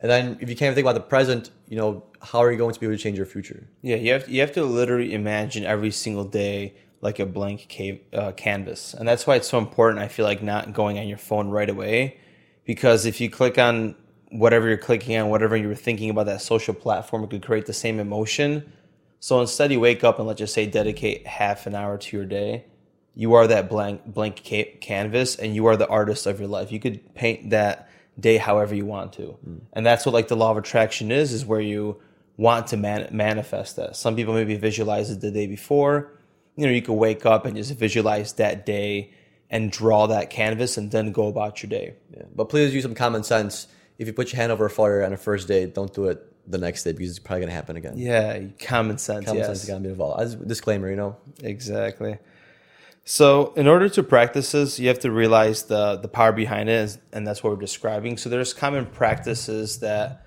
And 0.00 0.10
then 0.10 0.38
if 0.40 0.48
you 0.48 0.56
can't 0.56 0.74
think 0.74 0.84
about 0.84 0.94
the 0.94 1.00
present, 1.00 1.50
you 1.68 1.76
know, 1.76 2.04
how 2.22 2.38
are 2.38 2.50
you 2.50 2.56
going 2.56 2.72
to 2.72 2.80
be 2.80 2.86
able 2.86 2.96
to 2.96 3.02
change 3.02 3.18
your 3.18 3.26
future? 3.26 3.68
Yeah, 3.82 3.96
you 3.96 4.12
have 4.12 4.28
you 4.28 4.40
have 4.40 4.52
to 4.52 4.64
literally 4.64 5.12
imagine 5.12 5.64
every 5.64 5.90
single 5.90 6.24
day 6.24 6.74
like 7.00 7.18
a 7.18 7.26
blank 7.26 7.66
cave, 7.68 8.00
uh, 8.12 8.32
canvas, 8.32 8.94
and 8.94 9.08
that's 9.08 9.26
why 9.26 9.36
it's 9.36 9.48
so 9.48 9.58
important. 9.58 10.02
I 10.02 10.08
feel 10.08 10.26
like 10.26 10.42
not 10.42 10.72
going 10.72 10.98
on 10.98 11.08
your 11.08 11.18
phone 11.18 11.48
right 11.48 11.68
away, 11.68 12.18
because 12.64 13.06
if 13.06 13.20
you 13.20 13.30
click 13.30 13.58
on 13.58 13.94
whatever 14.30 14.68
you're 14.68 14.76
clicking 14.76 15.16
on, 15.16 15.28
whatever 15.28 15.56
you 15.56 15.66
were 15.66 15.74
thinking 15.74 16.10
about 16.10 16.26
that 16.26 16.40
social 16.40 16.74
platform, 16.74 17.24
it 17.24 17.30
could 17.30 17.42
create 17.42 17.66
the 17.66 17.72
same 17.72 17.98
emotion. 17.98 18.72
So 19.18 19.40
instead, 19.40 19.72
you 19.72 19.80
wake 19.80 20.04
up 20.04 20.18
and 20.18 20.28
let's 20.28 20.38
just 20.38 20.54
say 20.54 20.66
dedicate 20.66 21.26
half 21.26 21.66
an 21.66 21.74
hour 21.74 21.98
to 21.98 22.16
your 22.16 22.26
day. 22.26 22.64
You 23.14 23.34
are 23.34 23.46
that 23.46 23.68
blank 23.68 24.04
blank 24.06 24.42
ca- 24.46 24.76
canvas, 24.80 25.36
and 25.36 25.54
you 25.54 25.66
are 25.66 25.76
the 25.76 25.88
artist 25.88 26.26
of 26.26 26.38
your 26.38 26.48
life. 26.48 26.70
You 26.70 26.80
could 26.80 27.14
paint 27.14 27.50
that 27.50 27.90
day 28.18 28.36
however 28.36 28.74
you 28.74 28.86
want 28.86 29.14
to, 29.14 29.36
mm. 29.46 29.60
and 29.72 29.84
that's 29.84 30.06
what 30.06 30.12
like 30.12 30.28
the 30.28 30.36
law 30.36 30.50
of 30.50 30.56
attraction 30.58 31.10
is. 31.10 31.32
Is 31.32 31.44
where 31.44 31.60
you 31.60 32.00
want 32.36 32.68
to 32.68 32.76
man- 32.76 33.08
manifest 33.10 33.76
that. 33.76 33.96
Some 33.96 34.16
people 34.16 34.32
maybe 34.32 34.56
visualize 34.56 35.10
it 35.10 35.20
the 35.20 35.30
day 35.30 35.46
before. 35.46 36.12
You 36.56 36.66
know, 36.66 36.72
you 36.72 36.82
could 36.82 36.94
wake 36.94 37.24
up 37.24 37.46
and 37.46 37.56
just 37.56 37.74
visualize 37.76 38.34
that 38.34 38.66
day 38.66 39.12
and 39.50 39.72
draw 39.72 40.06
that 40.06 40.30
canvas, 40.30 40.76
and 40.76 40.90
then 40.92 41.10
go 41.10 41.26
about 41.26 41.62
your 41.62 41.70
day. 41.70 41.94
Yeah. 42.16 42.22
But 42.34 42.48
please 42.48 42.72
use 42.72 42.84
some 42.84 42.94
common 42.94 43.24
sense. 43.24 43.66
If 43.98 44.06
you 44.06 44.12
put 44.12 44.32
your 44.32 44.40
hand 44.40 44.52
over 44.52 44.66
a 44.66 44.70
fire 44.70 45.02
on 45.02 45.10
the 45.10 45.16
first 45.16 45.48
day, 45.48 45.66
don't 45.66 45.92
do 45.92 46.06
it 46.06 46.24
the 46.50 46.58
next 46.58 46.84
day 46.84 46.92
because 46.92 47.10
it's 47.10 47.18
probably 47.18 47.40
going 47.40 47.50
to 47.50 47.54
happen 47.54 47.76
again. 47.76 47.94
Yeah, 47.96 48.44
common 48.60 48.98
sense. 48.98 49.24
Common 49.24 49.38
yes. 49.38 49.46
sense 49.48 49.64
got 49.66 49.74
to 49.74 49.80
be 49.80 49.88
involved. 49.88 50.22
As 50.22 50.36
disclaimer, 50.36 50.88
you 50.88 50.96
know. 50.96 51.16
Exactly. 51.42 52.18
So, 53.04 53.52
in 53.56 53.66
order 53.66 53.88
to 53.88 54.02
practice 54.02 54.52
this, 54.52 54.78
you 54.78 54.88
have 54.88 55.00
to 55.00 55.10
realize 55.10 55.64
the 55.64 55.96
the 55.96 56.08
power 56.08 56.32
behind 56.32 56.68
it, 56.68 56.96
and 57.12 57.26
that's 57.26 57.42
what 57.42 57.52
we're 57.52 57.60
describing. 57.60 58.16
So, 58.18 58.28
there's 58.28 58.54
common 58.54 58.86
practices 58.86 59.80
that 59.80 60.26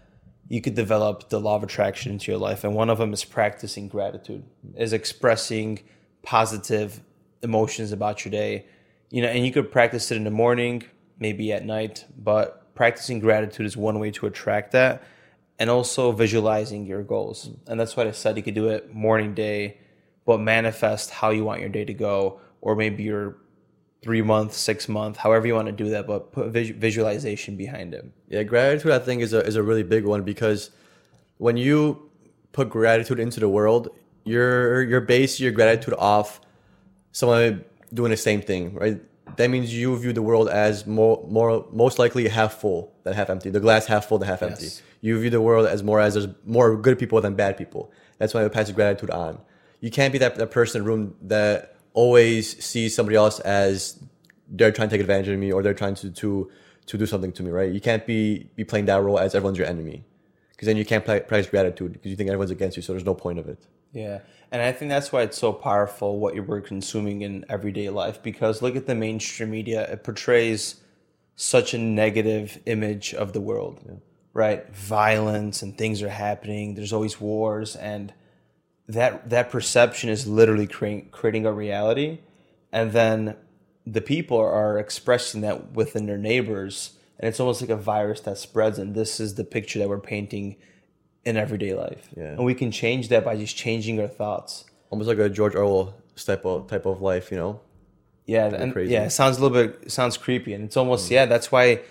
you 0.50 0.60
could 0.60 0.76
develop 0.76 1.30
the 1.30 1.40
law 1.40 1.56
of 1.56 1.64
attraction 1.64 2.12
into 2.12 2.32
your 2.32 2.40
life, 2.40 2.64
and 2.64 2.76
one 2.76 2.90
of 2.90 2.98
them 2.98 3.14
is 3.14 3.24
practicing 3.24 3.88
gratitude, 3.88 4.44
is 4.76 4.92
expressing 4.92 5.80
positive 6.24 7.02
emotions 7.42 7.92
about 7.92 8.26
your 8.26 8.32
day. 8.32 8.66
You 9.12 9.22
know, 9.22 9.28
and 9.28 9.46
you 9.46 9.52
could 9.52 9.72
practice 9.72 10.12
it 10.12 10.18
in 10.18 10.24
the 10.24 10.32
morning, 10.32 10.84
maybe 11.20 11.54
at 11.54 11.66
night, 11.66 12.06
but 12.18 12.74
practicing 12.74 13.20
gratitude 13.20 13.66
is 13.66 13.78
one 13.78 14.00
way 14.00 14.10
to 14.12 14.26
attract 14.26 14.72
that, 14.72 15.04
and 15.60 15.70
also 15.70 16.12
visualizing 16.12 16.86
your 16.86 17.04
goals. 17.04 17.52
And 17.68 17.80
that's 17.80 17.96
what 17.96 18.08
I 18.08 18.12
said. 18.12 18.38
You 18.38 18.44
could 18.44 18.56
do 18.56 18.70
it 18.70 18.94
morning, 18.94 19.36
day, 19.36 19.78
but 20.26 20.40
manifest 20.40 21.12
how 21.12 21.30
you 21.30 21.44
want 21.44 21.60
your 21.60 21.70
day 21.70 21.86
to 21.86 21.94
go 21.94 22.40
or 22.62 22.76
maybe 22.76 23.04
your 23.04 23.38
three 24.02 24.22
month, 24.22 24.54
six 24.54 24.90
month, 24.90 25.18
however 25.18 25.48
you 25.48 25.54
want 25.54 25.68
to 25.68 25.72
do 25.72 25.90
that, 25.90 26.08
but 26.08 26.32
put 26.32 26.50
visualization 26.50 27.56
behind 27.56 27.94
it. 27.94 28.06
Yeah, 28.28 28.44
gratitude 28.44 28.92
I 28.92 29.00
think 29.00 29.22
is 29.22 29.34
a 29.34 29.46
is 29.46 29.56
a 29.56 29.64
really 29.64 29.84
big 29.84 30.06
one 30.06 30.24
because 30.24 30.72
when 31.38 31.58
you 31.58 32.10
put 32.52 32.70
gratitude 32.70 33.20
into 33.20 33.40
the 33.40 33.50
world, 33.50 33.90
you're 34.24 34.84
you're 34.84 35.02
base 35.02 35.40
your 35.40 35.52
gratitude 35.52 35.94
off 35.98 36.42
someone 37.12 37.64
doing 37.94 38.12
the 38.12 38.18
same 38.18 38.42
thing, 38.42 38.74
right? 38.76 39.02
That 39.38 39.50
means 39.50 39.74
you 39.74 39.98
view 39.98 40.14
the 40.14 40.22
world 40.22 40.50
as 40.50 40.86
more 40.86 41.26
more 41.30 41.66
most 41.72 42.00
likely 42.00 42.28
half 42.28 42.60
full 42.60 42.94
than 43.04 43.14
half 43.14 43.30
empty. 43.30 43.50
The 43.50 43.60
glass 43.60 43.86
half 43.86 44.08
full 44.08 44.18
than 44.20 44.28
half 44.28 44.42
empty. 44.44 44.68
You 45.02 45.20
view 45.20 45.30
the 45.30 45.42
world 45.42 45.68
as 45.68 45.84
more 45.84 46.00
as 46.00 46.14
there's 46.14 46.28
more 46.46 46.76
good 46.78 47.00
people 47.00 47.20
than 47.22 47.36
bad 47.36 47.58
people. 47.58 47.92
That's 48.18 48.34
why 48.34 48.44
you 48.44 48.50
pass 48.50 48.72
gratitude 48.72 49.10
on. 49.10 49.40
You 49.82 49.92
can't 49.92 50.14
be 50.14 50.20
that, 50.20 50.36
that 50.36 50.52
person 50.52 50.80
in 50.80 50.86
the 50.86 50.92
room 50.92 51.16
that 51.24 51.76
always 51.94 52.64
sees 52.64 52.96
somebody 52.96 53.18
else 53.18 53.40
as 53.42 54.02
they're 54.48 54.72
trying 54.72 54.90
to 54.90 54.96
take 54.96 55.02
advantage 55.02 55.28
of 55.28 55.38
me 55.40 55.52
or 55.52 55.62
they're 55.64 55.74
trying 55.74 55.96
to 55.96 56.12
to 56.12 56.50
to 56.86 56.98
do 56.98 57.06
something 57.06 57.32
to 57.34 57.44
me, 57.44 57.52
right? 57.52 57.72
You 57.72 57.82
can't 57.82 58.06
be 58.06 58.50
be 58.56 58.64
playing 58.64 58.86
that 58.86 59.02
role 59.02 59.20
as 59.20 59.36
everyone's 59.36 59.58
your 59.58 59.68
enemy, 59.68 60.04
because 60.52 60.68
then 60.68 60.78
you 60.78 60.86
can't 60.86 61.04
play, 61.04 61.20
practice 61.22 61.50
gratitude 61.50 61.94
because 61.94 62.10
you 62.12 62.18
think 62.18 62.30
everyone's 62.30 62.52
against 62.52 62.78
you. 62.78 62.84
So 62.84 62.94
there's 62.94 63.06
no 63.06 63.16
point 63.16 63.40
of 63.40 63.48
it. 63.48 63.66
Yeah, 63.94 64.20
and 64.52 64.62
I 64.62 64.72
think 64.72 64.90
that's 64.90 65.12
why 65.12 65.22
it's 65.22 65.38
so 65.38 65.54
powerful 65.54 66.20
what 66.20 66.36
you 66.36 66.44
were 66.44 66.62
consuming 66.62 67.22
in 67.22 67.46
everyday 67.48 67.90
life. 67.90 68.22
Because 68.24 68.62
look 68.62 68.76
at 68.76 68.88
the 68.88 68.96
mainstream 68.96 69.52
media; 69.52 69.90
it 69.92 70.04
portrays 70.04 70.82
such 71.36 71.74
a 71.74 71.78
negative 71.78 72.60
image 72.66 73.14
of 73.14 73.34
the 73.34 73.42
world, 73.42 73.82
yeah. 73.86 73.96
right? 74.34 74.76
Violence 74.76 75.62
and 75.62 75.78
things 75.78 76.02
are 76.02 76.10
happening. 76.10 76.76
There's 76.76 76.94
always 76.94 77.22
wars 77.22 77.76
and 77.76 78.14
that 78.88 79.30
that 79.30 79.50
perception 79.50 80.10
is 80.10 80.28
literally 80.28 80.68
creating 80.68 81.10
creating 81.12 81.46
a 81.46 81.54
reality, 81.54 82.20
and 82.72 82.92
then 82.92 83.36
the 83.86 84.02
people 84.02 84.38
are 84.38 84.78
expressing 84.78 85.42
that 85.42 85.72
within 85.74 86.06
their 86.06 86.18
neighbors, 86.18 86.94
and 87.20 87.28
it's 87.28 87.40
almost 87.40 87.62
like 87.62 87.70
a 87.70 87.78
virus 87.78 88.22
that 88.22 88.38
spreads. 88.38 88.80
And 88.80 88.96
this 88.96 89.20
is 89.20 89.36
the 89.36 89.44
picture 89.44 89.80
that 89.80 89.90
we're 89.90 90.00
painting 90.00 90.58
in 91.26 91.38
everyday 91.38 91.74
life, 91.74 92.10
yeah. 92.16 92.32
and 92.32 92.44
we 92.44 92.54
can 92.54 92.72
change 92.72 93.08
that 93.10 93.24
by 93.24 93.38
just 93.38 93.56
changing 93.56 94.00
our 94.00 94.08
thoughts. 94.08 94.66
Almost 94.90 95.08
like 95.08 95.18
a 95.18 95.30
George 95.30 95.56
Orwell 95.56 95.96
type 96.16 96.46
of 96.46 96.68
type 96.68 96.86
of 96.86 97.02
life, 97.02 97.32
you 97.32 97.38
know. 97.38 97.62
Yeah, 98.26 98.48
and 98.48 98.72
crazy. 98.74 98.94
yeah, 98.94 99.06
it 99.06 99.10
sounds 99.10 99.38
a 99.38 99.42
little 99.42 99.68
bit 99.68 99.92
sounds 99.92 100.18
creepy, 100.18 100.54
and 100.54 100.66
it's 100.66 100.78
almost 100.78 101.08
mm. 101.08 101.12
yeah. 101.12 101.26
That's 101.26 101.52
why 101.52 101.82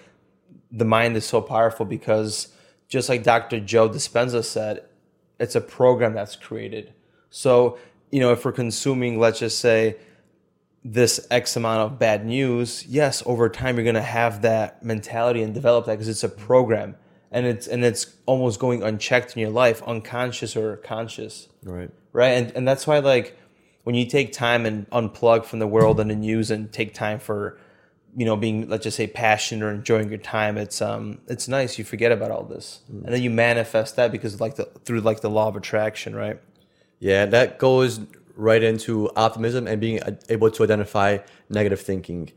the 0.71 0.85
mind 0.85 1.17
is 1.17 1.25
so 1.25 1.41
powerful 1.41 1.85
because 1.85 2.49
just 2.89 3.09
like 3.09 3.23
Dr. 3.23 3.61
Joe 3.61 3.89
Dispenza 3.89 4.45
said, 4.45 4.85
it's 5.39 5.55
a 5.55 5.61
program 5.61 6.15
that's 6.15 6.37
created. 6.37 6.93
So, 7.31 7.79
you 8.11 8.21
know, 8.21 8.33
if 8.33 8.45
we're 8.45 8.53
consuming, 8.53 9.19
let's 9.19 9.39
just 9.39 9.61
say, 9.61 9.97
this 10.85 11.27
X 11.31 11.57
amount 11.57 11.81
of 11.81 11.99
bad 11.99 12.27
news, 12.27 12.85
yes, 12.87 13.23
over 13.25 13.49
time 13.49 13.77
you're 13.77 13.85
going 13.85 13.95
to 13.95 14.03
have 14.03 14.43
that 14.43 14.83
mentality 14.85 15.43
and 15.43 15.55
develop 15.55 15.87
that 15.87 15.93
because 15.93 16.09
it's 16.09 16.25
a 16.25 16.29
program 16.29 16.97
and 17.33 17.47
it's 17.47 17.67
and 17.67 17.85
it's 17.85 18.15
almost 18.27 18.61
going 18.61 18.83
unchecked 18.83 19.35
in 19.35 19.41
your 19.41 19.51
life, 19.51 19.83
unconscious 19.83 20.55
or 20.55 20.77
conscious. 20.77 21.49
Right. 21.65 21.91
Right. 22.13 22.33
And 22.33 22.53
and 22.53 22.69
that's 22.69 22.87
why 22.87 22.99
like 22.99 23.37
when 23.85 23.97
you 23.97 24.07
take 24.07 24.33
time 24.33 24.67
and 24.67 24.89
unplug 24.91 25.45
from 25.45 25.59
the 25.59 25.67
world 25.67 25.99
and 25.99 26.11
the 26.11 26.15
news 26.15 26.51
and 26.51 26.71
take 26.71 26.95
time 26.95 27.19
for 27.19 27.59
you 28.15 28.27
know 28.27 28.37
being 28.37 28.69
let's 28.69 28.85
just 28.85 28.97
say 28.97 29.07
passionate 29.07 29.65
or 29.65 29.71
enjoying 29.71 30.11
your 30.11 30.19
time 30.19 30.59
it's 30.59 30.83
um 30.83 31.19
it's 31.29 31.49
nice 31.49 31.79
you 31.79 31.85
forget 31.85 32.13
about 32.13 32.31
all 32.31 32.45
this 32.45 32.81
mm. 32.93 33.03
and 33.05 33.15
then 33.15 33.23
you 33.23 33.31
manifest 33.31 33.97
that 33.97 34.13
because 34.13 34.39
like 34.39 34.57
the 34.57 34.65
through 34.85 35.01
like 35.01 35.21
the 35.21 35.31
law 35.31 35.49
of 35.49 35.57
attraction 35.57 36.15
right 36.15 36.39
yeah 36.99 37.25
that 37.25 37.59
goes 37.59 38.01
right 38.37 38.63
into 38.63 39.11
optimism 39.17 39.67
and 39.67 39.81
being 39.81 39.99
able 40.29 40.51
to 40.51 40.63
identify 40.63 41.17
negative 41.49 41.81
thinking 41.81 42.31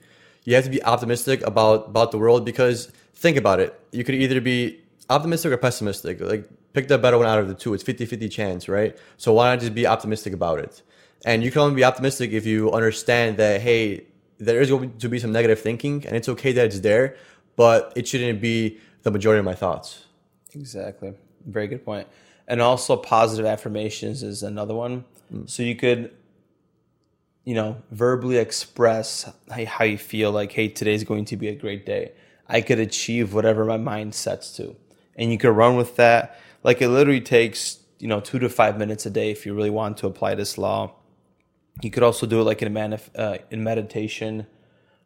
you 0.46 0.56
have 0.56 0.64
to 0.64 0.70
be 0.70 0.82
optimistic 0.84 1.42
about 1.42 1.88
about 1.88 2.12
the 2.12 2.18
world 2.18 2.46
because 2.46 2.92
think 3.14 3.36
about 3.36 3.60
it 3.60 3.78
you 3.92 4.06
could 4.06 4.16
either 4.16 4.40
be 4.40 4.80
optimistic 5.10 5.52
or 5.52 5.58
pessimistic 5.58 6.20
like 6.20 6.50
pick 6.74 6.88
the 6.88 6.98
better 6.98 7.18
one 7.18 7.28
out 7.28 7.40
of 7.40 7.48
the 7.48 7.54
two 7.54 7.74
it's 7.74 7.84
50-50 7.84 8.32
chance 8.32 8.68
right 8.68 8.98
so 9.18 9.34
why 9.34 9.52
not 9.52 9.60
just 9.60 9.74
be 9.74 9.86
optimistic 9.86 10.34
about 10.34 10.60
it 10.60 10.82
and 11.26 11.44
you 11.44 11.52
can 11.52 11.62
only 11.62 11.76
be 11.76 11.84
optimistic 11.84 12.32
if 12.32 12.46
you 12.46 12.72
understand 12.72 13.38
that 13.38 13.62
hey 13.62 14.06
there 14.38 14.62
is 14.62 14.70
going 14.70 14.98
to 14.98 15.10
be 15.10 15.20
some 15.20 15.32
negative 15.32 15.60
thinking, 15.60 16.06
and 16.06 16.16
it's 16.16 16.30
okay 16.30 16.52
that 16.54 16.66
it's 16.66 16.80
there, 16.82 17.16
but 17.56 17.94
it 17.96 18.08
shouldn't 18.08 18.42
be 18.42 18.80
the 19.04 19.12
majority 19.12 19.40
of 19.40 19.46
my 19.46 19.56
thoughts. 19.56 20.06
Exactly. 20.54 21.14
Very 21.46 21.68
good 21.68 21.86
point. 21.86 22.08
And 22.48 22.62
also, 22.62 22.96
positive 22.98 23.46
affirmations 23.46 24.24
is 24.24 24.44
another 24.44 24.76
one. 24.76 25.06
Mm. 25.34 25.50
So 25.50 25.64
you 25.64 25.76
could, 25.76 26.12
you 27.44 27.56
know, 27.56 27.78
verbally 27.92 28.38
express 28.38 29.32
how 29.50 29.84
you 29.84 29.98
feel 29.98 30.32
like, 30.32 30.52
hey, 30.52 30.68
today's 30.68 31.04
going 31.04 31.26
to 31.26 31.38
be 31.38 31.48
a 31.48 31.56
great 31.56 31.86
day. 31.86 32.12
I 32.48 32.62
could 32.62 32.80
achieve 32.80 33.34
whatever 33.34 33.66
my 33.66 33.78
mind 33.78 34.14
sets 34.14 34.56
to. 34.58 34.76
And 35.16 35.32
you 35.32 35.38
could 35.38 35.50
run 35.50 35.76
with 35.76 35.96
that. 35.96 36.40
Like 36.64 36.82
it 36.82 36.90
literally 36.90 37.22
takes, 37.22 37.80
you 38.00 38.08
know, 38.08 38.20
two 38.20 38.40
to 38.40 38.50
five 38.50 38.78
minutes 38.78 39.06
a 39.06 39.10
day 39.10 39.32
if 39.32 39.46
you 39.46 39.54
really 39.54 39.70
want 39.70 39.98
to 39.98 40.08
apply 40.08 40.36
this 40.36 40.58
law 40.58 40.94
you 41.82 41.92
could 41.92 42.04
also 42.04 42.26
do 42.26 42.42
it 42.42 42.44
like 42.44 42.62
in 42.62 42.74
manif- 42.74 43.10
uh, 43.18 43.38
in 43.52 43.64
meditation. 43.64 44.48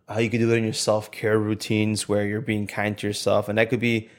Uh, 0.10 0.20
you 0.20 0.30
could 0.30 0.40
do 0.40 0.52
it 0.52 0.58
in 0.58 0.64
your 0.64 0.74
self 0.74 1.12
care 1.12 1.38
routines 1.38 2.08
where 2.08 2.26
you're 2.26 2.42
being 2.42 2.68
kind 2.68 2.98
to 2.98 3.08
yourself, 3.08 3.50
and 3.50 3.58
that 3.58 3.70
could 3.70 3.80
be 3.80 4.10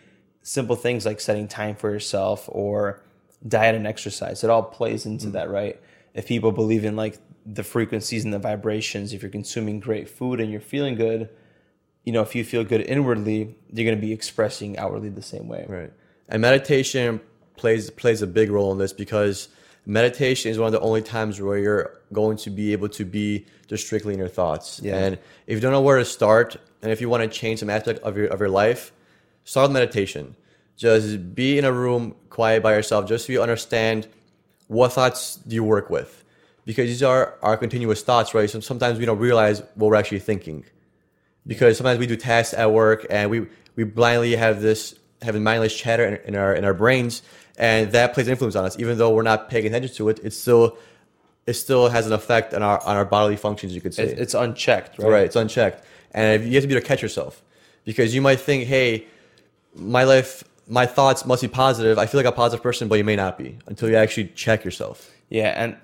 simple 0.43 0.77
things 0.77 1.05
like 1.05 1.21
setting 1.21 1.47
time 1.47 1.77
for 1.77 1.91
yourself 1.91 2.49
or 2.51 3.03
diet 3.47 3.75
and 3.75 3.87
exercise. 3.87 4.43
It 4.43 4.51
all 4.51 4.63
plays 4.63 5.07
into 5.07 5.27
mm 5.27 5.33
that, 5.33 5.51
right? 5.51 5.81
If 6.15 6.27
people 6.27 6.53
believe 6.53 6.85
in 6.85 6.97
like 6.97 7.19
the 7.47 7.63
frequencies 7.63 8.25
and 8.25 8.35
the 8.35 8.39
vibrations, 8.39 9.13
if 9.13 9.23
you're 9.23 9.31
consuming 9.31 9.81
great 9.81 10.09
food 10.09 10.41
and 10.41 10.51
you're 10.51 10.61
feeling 10.61 10.97
good, 10.97 11.29
you 12.11 12.15
know, 12.15 12.23
if 12.23 12.35
you 12.35 12.43
feel 12.43 12.65
good 12.65 12.81
inwardly, 12.81 13.55
you're 13.73 13.85
going 13.85 13.97
to 13.97 14.05
be 14.05 14.13
expressing 14.13 14.77
outwardly 14.77 15.11
the 15.11 15.23
same 15.23 15.47
way. 15.47 15.65
Right. 15.69 15.93
And 16.29 16.43
meditation 16.43 17.21
plays 17.57 17.89
plays 17.89 18.21
a 18.21 18.27
big 18.27 18.51
role 18.51 18.73
in 18.73 18.79
this 18.79 18.93
because 18.93 19.49
meditation 19.87 20.51
is 20.51 20.59
one 20.59 20.67
of 20.67 20.73
the 20.73 20.81
only 20.81 21.03
times 21.03 21.41
where 21.41 21.57
you're 21.57 22.01
going 22.13 22.37
to 22.39 22.51
be 22.51 22.73
able 22.73 22.89
to 22.89 23.05
be 23.05 23.47
just 23.69 23.87
strictly 23.87 24.13
in 24.13 24.19
your 24.19 24.29
thoughts. 24.29 24.81
Yeah. 24.83 24.97
And 24.97 25.19
if 25.47 25.55
you 25.55 25.61
don't 25.61 25.71
know 25.71 25.81
where 25.81 25.99
to 25.99 26.05
start, 26.05 26.57
and 26.83 26.91
if 26.91 27.01
you 27.01 27.09
want 27.09 27.23
to 27.23 27.29
change 27.29 27.61
some 27.61 27.71
aspect 27.71 28.01
of 28.01 28.17
your 28.17 28.27
of 28.27 28.41
your 28.41 28.49
life, 28.49 28.91
start 29.45 29.69
with 29.69 29.75
meditation. 29.75 30.35
Just 30.77 31.33
be 31.37 31.59
in 31.59 31.65
a 31.65 31.73
room 31.73 32.17
quiet 32.29 32.61
by 32.61 32.75
yourself, 32.75 33.07
just 33.07 33.27
so 33.27 33.33
you 33.33 33.41
understand 33.41 34.09
what 34.67 34.95
thoughts 34.95 35.37
do 35.37 35.55
you 35.55 35.63
work 35.63 35.91
with, 35.91 36.25
because 36.65 36.89
these 36.89 37.05
are 37.05 37.39
our 37.41 37.57
continuous 37.57 38.03
thoughts, 38.03 38.35
right? 38.35 38.51
So 38.51 38.59
sometimes 38.59 38.99
we 38.99 39.05
don't 39.05 39.21
realize 39.21 39.63
what 39.77 39.91
we're 39.91 39.95
actually 39.95 40.19
thinking, 40.19 40.65
because 41.47 41.77
sometimes 41.77 41.99
we 41.99 42.07
do 42.07 42.17
tasks 42.17 42.55
at 42.55 42.73
work 42.73 43.07
and 43.11 43.31
we 43.31 43.47
we 43.77 43.85
blindly 43.85 44.37
have 44.37 44.61
this 44.61 44.95
having 45.23 45.43
mindless 45.43 45.77
chatter 45.77 46.05
in, 46.05 46.15
in 46.27 46.37
our 46.37 46.55
in 46.55 46.65
our 46.65 46.75
brains, 46.75 47.23
and 47.57 47.93
that 47.93 48.15
plays 48.15 48.29
influence 48.29 48.57
on 48.57 48.65
us, 48.65 48.79
even 48.79 48.99
though 48.99 49.11
we're 49.11 49.23
not 49.23 49.49
paying 49.49 49.67
attention 49.67 49.95
to 49.97 50.09
it. 50.09 50.21
It 50.23 50.33
still 50.33 50.77
it 51.47 51.55
still 51.55 51.89
has 51.89 52.07
an 52.07 52.13
effect 52.13 52.55
on 52.55 52.63
our 52.63 52.81
on 52.85 52.97
our 52.97 53.05
bodily 53.05 53.37
functions. 53.37 53.75
You 53.75 53.81
could 53.81 53.95
say 53.95 54.05
It's 54.05 54.35
unchecked, 54.35 54.99
right? 54.99 55.11
right? 55.11 55.25
It's 55.25 55.37
unchecked, 55.37 55.85
and 56.13 56.45
you 56.45 56.55
have 56.55 56.63
to 56.63 56.69
be 56.69 56.75
able 56.75 56.83
to 56.83 56.87
catch 56.89 57.03
yourself 57.03 57.43
because 57.85 58.15
you 58.15 58.21
might 58.21 58.41
think, 58.41 58.65
"Hey, 58.65 59.07
my 59.75 60.05
life, 60.05 60.45
my 60.69 60.87
thoughts 60.87 61.25
must 61.25 61.43
be 61.43 61.49
positive. 61.49 61.99
I 61.99 62.07
feel 62.07 62.19
like 62.19 62.27
a 62.27 62.33
positive 62.33 62.63
person, 62.63 62.89
but 62.89 62.97
you 62.97 63.05
may 63.05 63.17
not 63.17 63.39
be 63.39 63.59
until 63.67 63.89
you 63.89 63.97
actually 63.97 64.29
check 64.29 64.65
yourself." 64.65 65.11
Yeah, 65.29 65.49
and 65.57 65.77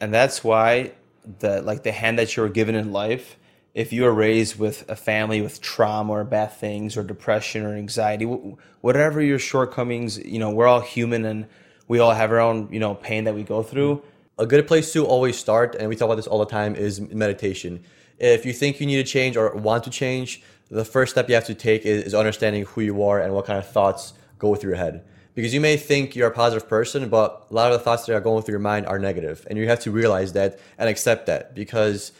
and 0.00 0.12
that's 0.12 0.44
why 0.44 0.92
the 1.38 1.62
like 1.62 1.82
the 1.82 1.92
hand 1.92 2.18
that 2.18 2.36
you 2.36 2.42
were 2.42 2.48
given 2.48 2.74
in 2.74 2.92
life. 2.92 3.36
If 3.74 3.92
you 3.92 4.04
were 4.04 4.14
raised 4.14 4.56
with 4.56 4.88
a 4.88 4.94
family 4.94 5.40
with 5.42 5.60
trauma 5.60 6.12
or 6.12 6.22
bad 6.22 6.52
things 6.52 6.96
or 6.96 7.02
depression 7.02 7.66
or 7.66 7.74
anxiety, 7.74 8.24
whatever 8.24 9.20
your 9.20 9.40
shortcomings, 9.40 10.16
you 10.16 10.38
know, 10.38 10.50
we're 10.50 10.68
all 10.68 10.80
human 10.80 11.24
and 11.24 11.46
we 11.88 11.98
all 11.98 12.12
have 12.12 12.30
our 12.30 12.38
own, 12.38 12.68
you 12.70 12.78
know, 12.78 12.94
pain 12.94 13.24
that 13.24 13.34
we 13.34 13.42
go 13.42 13.64
through. 13.64 14.00
A 14.38 14.46
good 14.46 14.68
place 14.68 14.92
to 14.92 15.04
always 15.04 15.36
start, 15.36 15.74
and 15.74 15.88
we 15.88 15.96
talk 15.96 16.06
about 16.06 16.14
this 16.14 16.28
all 16.28 16.38
the 16.38 16.46
time, 16.46 16.76
is 16.76 17.00
meditation. 17.00 17.82
If 18.20 18.46
you 18.46 18.52
think 18.52 18.80
you 18.80 18.86
need 18.86 19.04
to 19.04 19.12
change 19.12 19.36
or 19.36 19.52
want 19.56 19.82
to 19.84 19.90
change, 19.90 20.40
the 20.70 20.84
first 20.84 21.10
step 21.10 21.28
you 21.28 21.34
have 21.34 21.46
to 21.46 21.54
take 21.54 21.84
is, 21.84 22.04
is 22.04 22.14
understanding 22.14 22.64
who 22.64 22.80
you 22.80 23.02
are 23.02 23.20
and 23.20 23.34
what 23.34 23.44
kind 23.44 23.58
of 23.58 23.68
thoughts 23.68 24.14
go 24.38 24.54
through 24.54 24.70
your 24.70 24.78
head. 24.78 25.04
Because 25.34 25.52
you 25.52 25.60
may 25.60 25.76
think 25.76 26.14
you're 26.14 26.28
a 26.28 26.32
positive 26.32 26.68
person, 26.68 27.08
but 27.08 27.46
a 27.50 27.54
lot 27.54 27.72
of 27.72 27.78
the 27.78 27.84
thoughts 27.84 28.06
that 28.06 28.14
are 28.14 28.20
going 28.20 28.44
through 28.44 28.52
your 28.52 28.60
mind 28.60 28.86
are 28.86 29.00
negative, 29.00 29.44
and 29.50 29.58
you 29.58 29.66
have 29.66 29.80
to 29.80 29.90
realize 29.90 30.32
that 30.34 30.60
and 30.78 30.88
accept 30.88 31.26
that. 31.26 31.56
Because 31.56 32.12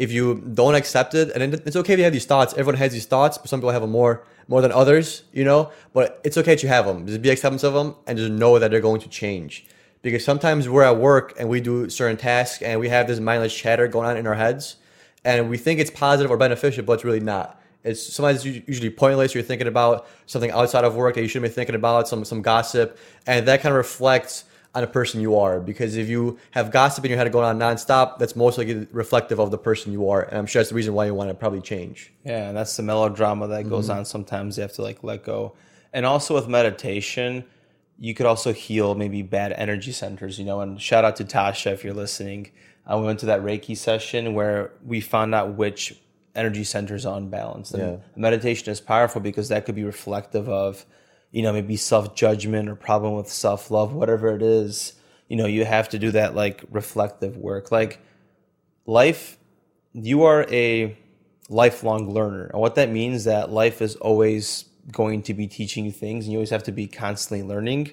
if 0.00 0.10
you 0.10 0.42
don't 0.54 0.74
accept 0.74 1.14
it, 1.14 1.30
and 1.34 1.52
it's 1.54 1.76
okay 1.76 1.92
if 1.92 1.98
you 1.98 2.04
have 2.04 2.12
these 2.14 2.24
thoughts. 2.24 2.54
Everyone 2.54 2.76
has 2.76 2.92
these 2.92 3.04
thoughts, 3.04 3.36
but 3.36 3.50
some 3.50 3.60
people 3.60 3.70
have 3.70 3.82
them 3.82 3.90
more 3.90 4.24
more 4.48 4.62
than 4.62 4.72
others, 4.72 5.24
you 5.32 5.44
know. 5.44 5.70
But 5.92 6.20
it's 6.24 6.38
okay 6.38 6.56
you 6.58 6.68
have 6.68 6.86
them. 6.86 7.06
Just 7.06 7.20
be 7.20 7.28
acceptance 7.28 7.62
of 7.62 7.74
them, 7.74 7.94
and 8.06 8.16
just 8.16 8.32
know 8.32 8.58
that 8.58 8.70
they're 8.70 8.80
going 8.80 9.02
to 9.02 9.08
change. 9.10 9.66
Because 10.00 10.24
sometimes 10.24 10.66
we're 10.70 10.84
at 10.84 10.96
work 10.96 11.34
and 11.38 11.50
we 11.50 11.60
do 11.60 11.90
certain 11.90 12.16
tasks, 12.16 12.62
and 12.62 12.80
we 12.80 12.88
have 12.88 13.08
this 13.08 13.20
mindless 13.20 13.54
chatter 13.54 13.86
going 13.88 14.08
on 14.08 14.16
in 14.16 14.26
our 14.26 14.34
heads, 14.34 14.76
and 15.22 15.50
we 15.50 15.58
think 15.58 15.78
it's 15.78 15.90
positive 15.90 16.30
or 16.30 16.38
beneficial, 16.38 16.82
but 16.82 16.94
it's 16.94 17.04
really 17.04 17.20
not. 17.20 17.60
It's 17.84 18.02
sometimes 18.02 18.46
usually 18.46 18.88
pointless. 18.88 19.34
You're 19.34 19.44
thinking 19.44 19.68
about 19.68 20.06
something 20.24 20.50
outside 20.50 20.84
of 20.84 20.96
work 20.96 21.14
that 21.16 21.20
you 21.22 21.28
shouldn't 21.28 21.50
be 21.50 21.54
thinking 21.54 21.74
about, 21.74 22.08
some 22.08 22.24
some 22.24 22.40
gossip, 22.40 22.98
and 23.26 23.46
that 23.48 23.60
kind 23.60 23.74
of 23.74 23.76
reflects 23.76 24.44
on 24.74 24.82
the 24.82 24.86
person 24.86 25.20
you 25.20 25.36
are. 25.36 25.58
Because 25.60 25.96
if 25.96 26.08
you 26.08 26.38
have 26.52 26.70
gossip 26.70 27.04
in 27.04 27.10
your 27.10 27.18
head 27.18 27.30
going 27.32 27.44
on 27.46 27.58
nonstop, 27.58 28.18
that's 28.18 28.36
most 28.36 28.56
likely 28.58 28.86
reflective 28.92 29.38
of 29.40 29.50
the 29.50 29.58
person 29.58 29.92
you 29.92 30.08
are, 30.08 30.22
and 30.22 30.38
I'm 30.38 30.46
sure 30.46 30.60
that's 30.60 30.70
the 30.70 30.76
reason 30.76 30.94
why 30.94 31.06
you 31.06 31.14
want 31.14 31.28
to 31.30 31.34
probably 31.34 31.60
change. 31.60 32.12
Yeah, 32.24 32.48
and 32.48 32.56
that's 32.56 32.76
the 32.76 32.82
melodrama 32.82 33.48
that 33.48 33.68
goes 33.68 33.88
Mm-hmm. 33.88 33.98
on. 33.98 34.04
Sometimes 34.04 34.56
you 34.56 34.62
have 34.62 34.72
to 34.74 34.82
like 34.82 35.02
let 35.02 35.24
go. 35.24 35.54
And 35.92 36.06
also 36.06 36.34
with 36.34 36.46
meditation, 36.48 37.44
you 37.98 38.14
could 38.14 38.26
also 38.26 38.52
heal 38.52 38.94
maybe 38.94 39.22
bad 39.22 39.52
energy 39.52 39.92
centers, 39.92 40.38
you 40.38 40.44
know. 40.44 40.60
And 40.60 40.80
shout 40.80 41.04
out 41.04 41.16
to 41.16 41.24
Tasha 41.24 41.72
if 41.72 41.82
you're 41.84 41.92
listening. 41.94 42.50
Uh, 42.90 42.96
we 42.98 43.04
went 43.06 43.18
to 43.20 43.26
that 43.26 43.40
Reiki 43.42 43.76
session 43.76 44.34
where 44.34 44.70
we 44.86 45.00
found 45.00 45.34
out 45.34 45.54
which 45.54 46.00
energy 46.36 46.62
centers 46.64 47.04
are 47.04 47.16
unbalanced. 47.18 47.74
And 47.74 47.82
Yeah. 47.82 47.96
meditation 48.14 48.70
is 48.70 48.80
powerful 48.80 49.20
because 49.20 49.48
that 49.48 49.66
could 49.66 49.74
be 49.74 49.84
reflective 49.84 50.48
of, 50.48 50.86
you 51.30 51.42
know, 51.42 51.52
maybe 51.52 51.76
self 51.76 52.14
judgment 52.14 52.68
or 52.68 52.74
problem 52.74 53.14
with 53.14 53.28
self 53.28 53.70
love, 53.70 53.92
whatever 53.92 54.34
it 54.34 54.42
is. 54.42 54.94
You 55.28 55.36
know, 55.36 55.46
you 55.46 55.64
have 55.64 55.88
to 55.90 55.98
do 55.98 56.10
that 56.12 56.34
like 56.34 56.64
reflective 56.70 57.36
work. 57.36 57.70
Like 57.70 58.00
life 58.86 59.38
you 59.92 60.22
are 60.22 60.46
a 60.50 60.96
lifelong 61.48 62.12
learner 62.12 62.46
and 62.46 62.60
what 62.60 62.76
that 62.76 62.90
means 62.90 63.24
that 63.24 63.50
life 63.50 63.82
is 63.82 63.96
always 63.96 64.66
going 64.92 65.22
to 65.22 65.34
be 65.34 65.46
teaching 65.46 65.84
you 65.84 65.92
things 65.92 66.24
and 66.24 66.32
you 66.32 66.38
always 66.38 66.50
have 66.50 66.62
to 66.62 66.72
be 66.72 66.86
constantly 66.86 67.46
learning 67.46 67.90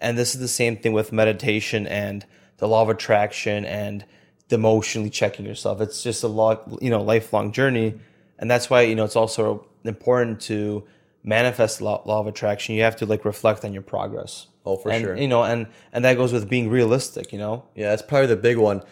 and 0.00 0.18
this 0.18 0.34
is 0.34 0.40
the 0.40 0.48
same 0.48 0.76
thing 0.76 0.92
with 0.92 1.12
meditation 1.12 1.86
and 1.86 2.24
the 2.58 2.68
law 2.68 2.82
of 2.82 2.88
attraction 2.88 3.64
and 3.64 4.04
emotionally 4.50 5.10
checking 5.10 5.46
yourself 5.46 5.80
it's 5.80 6.02
just 6.02 6.22
a 6.22 6.28
lot 6.28 6.68
you 6.82 6.90
know 6.90 7.02
lifelong 7.02 7.52
journey 7.52 7.98
and 8.38 8.50
that's 8.50 8.68
why 8.68 8.82
you 8.82 8.94
know 8.94 9.04
it's 9.04 9.16
also 9.16 9.66
important 9.84 10.40
to 10.40 10.82
manifest 11.22 11.80
law, 11.80 12.02
law 12.06 12.20
of 12.20 12.26
attraction 12.26 12.74
you 12.74 12.82
have 12.82 12.96
to 12.96 13.06
like 13.06 13.24
reflect 13.24 13.64
on 13.64 13.72
your 13.72 13.82
progress 13.82 14.46
Oh, 14.64 14.76
for 14.76 14.90
and, 14.90 15.02
sure. 15.04 15.16
you 15.16 15.28
know 15.28 15.42
and 15.42 15.66
and 15.92 16.04
that 16.04 16.16
goes 16.16 16.32
with 16.32 16.48
being 16.48 16.68
realistic 16.70 17.32
you 17.32 17.38
know 17.38 17.64
Yeah, 17.74 17.90
that's 17.90 18.02
probably 18.02 18.26
the 18.28 18.36
big 18.36 18.56
one. 18.58 18.82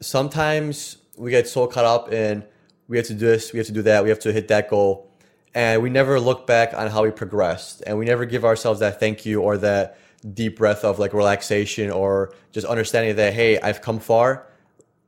Sometimes 0.00 0.98
we 1.16 1.30
get 1.30 1.48
so 1.48 1.66
caught 1.66 1.84
up 1.84 2.12
in 2.12 2.44
we 2.88 2.96
have 2.96 3.06
to 3.06 3.14
do 3.14 3.26
this, 3.26 3.52
we 3.52 3.58
have 3.58 3.66
to 3.66 3.72
do 3.72 3.82
that, 3.82 4.04
we 4.04 4.10
have 4.10 4.20
to 4.20 4.32
hit 4.32 4.46
that 4.48 4.70
goal, 4.70 5.10
and 5.54 5.82
we 5.82 5.90
never 5.90 6.20
look 6.20 6.46
back 6.46 6.72
on 6.74 6.88
how 6.88 7.02
we 7.02 7.10
progressed, 7.10 7.82
and 7.86 7.98
we 7.98 8.04
never 8.04 8.24
give 8.24 8.44
ourselves 8.44 8.78
that 8.80 9.00
thank 9.00 9.26
you 9.26 9.40
or 9.42 9.56
that 9.58 9.98
deep 10.32 10.56
breath 10.58 10.84
of 10.84 10.98
like 11.00 11.12
relaxation 11.12 11.90
or 11.90 12.32
just 12.52 12.66
understanding 12.66 13.16
that 13.16 13.34
hey, 13.34 13.58
I've 13.60 13.82
come 13.82 13.98
far. 13.98 14.46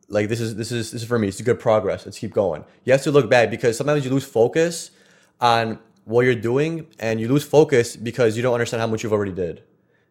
Like 0.09 0.29
this 0.29 0.41
is 0.41 0.57
this 0.57 0.73
is 0.73 0.91
this 0.91 1.03
is 1.03 1.09
for 1.09 1.19
me. 1.19 1.29
It's 1.29 1.41
good 1.41 1.61
progress. 1.61 2.05
Let's 2.07 2.19
keep 2.19 2.33
going. 2.33 2.65
You 2.85 2.93
have 2.93 3.03
to 3.03 3.13
look 3.13 3.29
back 3.31 3.51
because 3.51 3.77
sometimes 3.77 4.05
you 4.05 4.11
lose 4.11 4.25
focus 4.25 4.91
on 5.41 5.79
what 6.09 6.25
you're 6.25 6.35
doing, 6.35 6.87
and 6.99 7.21
you 7.21 7.29
lose 7.29 7.45
focus 7.45 7.97
because 7.97 8.37
you 8.37 8.43
don't 8.43 8.55
understand 8.55 8.81
how 8.81 8.87
much 8.87 9.03
you've 9.03 9.13
already 9.13 9.33
did. 9.33 9.63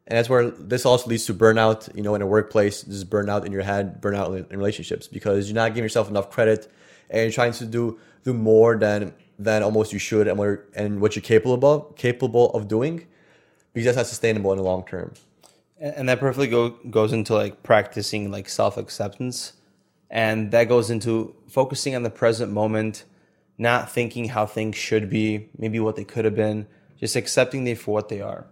And 0.07 0.17
that's 0.17 0.29
where 0.29 0.51
this 0.51 0.86
also 0.86 1.10
leads 1.10 1.25
to 1.25 1.33
burnout, 1.33 1.93
you 1.95 2.01
know, 2.01 2.15
in 2.15 2.21
a 2.21 2.25
workplace, 2.27 2.83
just 2.83 3.10
burnout 3.10 3.45
in 3.45 3.51
your 3.51 3.63
head, 3.63 4.01
burnout 4.01 4.49
in, 4.51 4.57
relationships 4.57 5.07
because 5.07 5.49
you're 5.49 5.55
not 5.55 5.69
giving 5.69 5.83
yourself 5.83 6.10
enough 6.10 6.29
credit 6.29 6.71
and 7.10 7.23
you're 7.23 7.31
trying 7.31 7.51
to 7.53 7.65
do 7.65 7.99
do 8.23 8.33
more 8.33 8.77
than 8.77 9.13
than 9.38 9.63
almost 9.63 9.91
you 9.91 9.99
should 9.99 10.27
and 10.27 10.38
what 10.38 10.45
you're, 10.45 10.65
and 10.75 11.01
what 11.01 11.15
you're 11.15 11.23
capable 11.23 11.69
of 11.73 11.95
capable 11.95 12.51
of 12.51 12.67
doing 12.67 13.05
because 13.73 13.86
that's 13.86 13.97
not 13.97 14.07
sustainable 14.07 14.51
in 14.51 14.57
the 14.57 14.63
long 14.63 14.86
term. 14.86 15.13
And 15.79 16.10
that 16.10 16.19
perfectly 16.19 16.47
go, 16.47 16.69
goes 16.89 17.13
into 17.13 17.36
like 17.36 17.62
practicing 17.62 18.31
like 18.31 18.49
self 18.49 18.77
acceptance. 18.77 19.53
And 20.10 20.51
that 20.51 20.69
goes 20.69 20.89
into 20.89 21.36
focusing 21.47 21.95
on 21.95 22.01
the 22.03 22.10
present 22.10 22.51
moment, 22.51 23.03
not 23.57 23.91
thinking 23.91 24.29
how 24.29 24.45
things 24.45 24.75
should 24.75 25.09
be, 25.09 25.49
maybe 25.57 25.79
what 25.79 25.95
they 25.95 26.03
could 26.03 26.25
have 26.25 26.35
been, 26.35 26.67
just 26.99 27.15
accepting 27.15 27.63
them 27.63 27.75
for 27.75 27.93
what 27.93 28.09
they 28.09 28.21
are. 28.21 28.45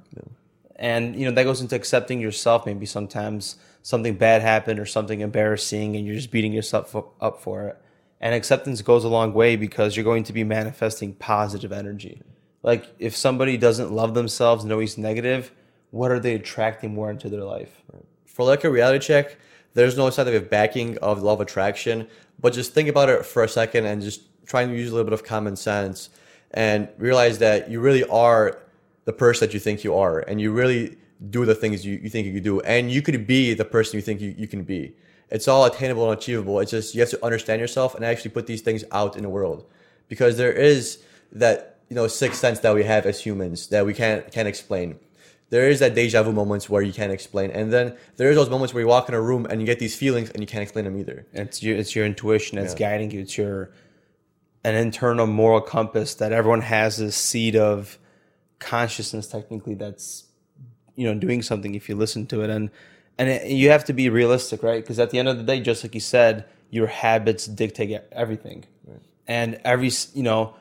And 0.77 1.15
you 1.15 1.25
know 1.25 1.31
that 1.31 1.43
goes 1.43 1.61
into 1.61 1.75
accepting 1.75 2.19
yourself. 2.19 2.65
Maybe 2.65 2.85
sometimes 2.85 3.55
something 3.81 4.15
bad 4.15 4.41
happened 4.41 4.79
or 4.79 4.85
something 4.85 5.21
embarrassing, 5.21 5.95
and 5.95 6.05
you're 6.05 6.15
just 6.15 6.31
beating 6.31 6.51
yourself 6.51 6.95
up 7.21 7.41
for 7.41 7.67
it. 7.67 7.81
And 8.19 8.33
acceptance 8.33 8.81
goes 8.81 9.03
a 9.03 9.09
long 9.09 9.33
way 9.33 9.55
because 9.55 9.95
you're 9.95 10.03
going 10.03 10.23
to 10.23 10.33
be 10.33 10.43
manifesting 10.43 11.13
positive 11.13 11.71
energy. 11.71 12.21
Like 12.63 12.87
if 12.97 13.15
somebody 13.15 13.57
doesn't 13.57 13.91
love 13.91 14.15
themselves 14.15 14.63
and 14.63 14.73
always 14.73 14.97
negative, 14.97 15.51
what 15.91 16.11
are 16.11 16.19
they 16.19 16.33
attracting 16.33 16.93
more 16.93 17.11
into 17.11 17.29
their 17.29 17.43
life? 17.43 17.81
For 18.25 18.45
like 18.45 18.63
a 18.63 18.69
reality 18.69 19.05
check, 19.05 19.37
there's 19.75 19.95
no 19.95 20.09
scientific 20.09 20.49
backing 20.49 20.97
of 20.97 21.01
law 21.01 21.11
of 21.11 21.23
love 21.23 21.41
attraction, 21.41 22.07
but 22.39 22.53
just 22.53 22.73
think 22.73 22.89
about 22.89 23.09
it 23.09 23.25
for 23.25 23.43
a 23.43 23.47
second 23.47 23.85
and 23.85 24.01
just 24.01 24.21
try 24.45 24.65
to 24.65 24.71
use 24.71 24.89
a 24.89 24.93
little 24.93 25.05
bit 25.05 25.13
of 25.13 25.23
common 25.23 25.55
sense 25.55 26.10
and 26.51 26.88
realize 26.97 27.39
that 27.39 27.69
you 27.69 27.79
really 27.79 28.03
are 28.05 28.60
the 29.05 29.13
person 29.13 29.47
that 29.47 29.53
you 29.53 29.60
think 29.60 29.84
you 29.84 29.93
are 29.95 30.19
and 30.19 30.39
you 30.41 30.51
really 30.51 30.97
do 31.29 31.45
the 31.45 31.55
things 31.55 31.86
you, 31.86 31.99
you 32.01 32.10
think 32.10 32.25
you 32.27 32.34
can 32.34 32.43
do 32.43 32.60
and 32.62 32.91
you 32.91 33.01
could 33.01 33.25
be 33.27 33.53
the 33.53 33.65
person 33.65 33.95
you 33.97 34.01
think 34.01 34.21
you, 34.21 34.34
you 34.38 34.47
can 34.47 34.63
be. 34.63 34.93
It's 35.29 35.47
all 35.47 35.65
attainable 35.65 36.10
and 36.10 36.17
achievable. 36.19 36.60
It's 36.60 36.71
just 36.71 36.93
you 36.93 37.01
have 37.01 37.10
to 37.10 37.25
understand 37.25 37.60
yourself 37.60 37.95
and 37.95 38.05
actually 38.05 38.31
put 38.31 38.47
these 38.47 38.62
things 38.62 38.84
out 38.91 39.15
in 39.15 39.23
the 39.23 39.29
world 39.29 39.65
because 40.08 40.38
there 40.38 40.51
is 40.53 40.99
that 41.31 41.79
you 41.89 41.95
know 41.95 42.08
sixth 42.08 42.39
sense 42.39 42.60
that 42.60 42.73
we 42.75 42.84
have 42.84 43.05
as 43.05 43.19
humans 43.21 43.67
that 43.67 43.86
we 43.86 43.93
can't 43.93 44.31
can't 44.31 44.47
explain 44.47 44.97
there 45.51 45.69
is 45.69 45.79
that 45.79 45.93
deja 45.93 46.23
vu 46.23 46.31
moments 46.31 46.67
where 46.69 46.81
you 46.81 46.91
can't 46.93 47.12
explain 47.12 47.51
and 47.51 47.71
then 47.71 47.95
there's 48.17 48.36
those 48.36 48.49
moments 48.49 48.73
where 48.73 48.81
you 48.81 48.88
walk 48.88 49.08
in 49.10 49.13
a 49.15 49.21
room 49.21 49.45
and 49.49 49.60
you 49.62 49.67
get 49.67 49.77
these 49.79 49.95
feelings 49.95 50.29
and 50.31 50.39
you 50.41 50.47
can't 50.47 50.63
explain 50.63 50.86
them 50.86 50.97
either 50.97 51.25
It's 51.34 51.62
your 51.62 51.75
it's 51.77 51.95
your 51.95 52.05
intuition 52.05 52.58
that's 52.58 52.73
Yeah. 52.73 52.89
guiding 52.89 53.12
you. 53.12 53.21
It's 53.21 53.38
your 53.38 53.69
an 54.65 54.73
internal 54.73 55.28
moral 55.28 55.62
compass 55.62 56.15
that 56.15 56.32
everyone 56.32 56.62
has 56.62 56.97
this 56.97 57.15
seed 57.15 57.56
of 57.56 57.99
consciousness 58.58 59.28
technically 59.28 59.75
that's 59.75 60.25
you 60.95 61.06
know 61.06 61.13
doing 61.13 61.43
something 61.43 61.75
if 61.75 61.88
you 61.88 61.95
listen 61.95 62.25
to 62.25 62.41
it. 62.41 62.49
And 62.49 62.71
and 63.19 63.30
it, 63.30 63.47
you 63.47 63.69
have 63.69 63.86
to 63.86 63.93
be 63.93 64.10
realistic 64.10 64.63
right? 64.63 64.82
Because 64.82 64.97
at 64.97 65.12
the 65.12 65.19
end 65.19 65.28
of 65.28 65.38
the 65.38 65.43
day 65.43 65.60
just 65.62 65.84
like 65.84 65.93
you 65.93 66.01
said 66.01 66.45
your 66.71 66.88
habits 66.88 67.45
dictate 67.45 68.01
everything. 68.12 68.65
And 69.28 69.62
every 69.63 69.91
you 70.15 70.23
know 70.23 70.56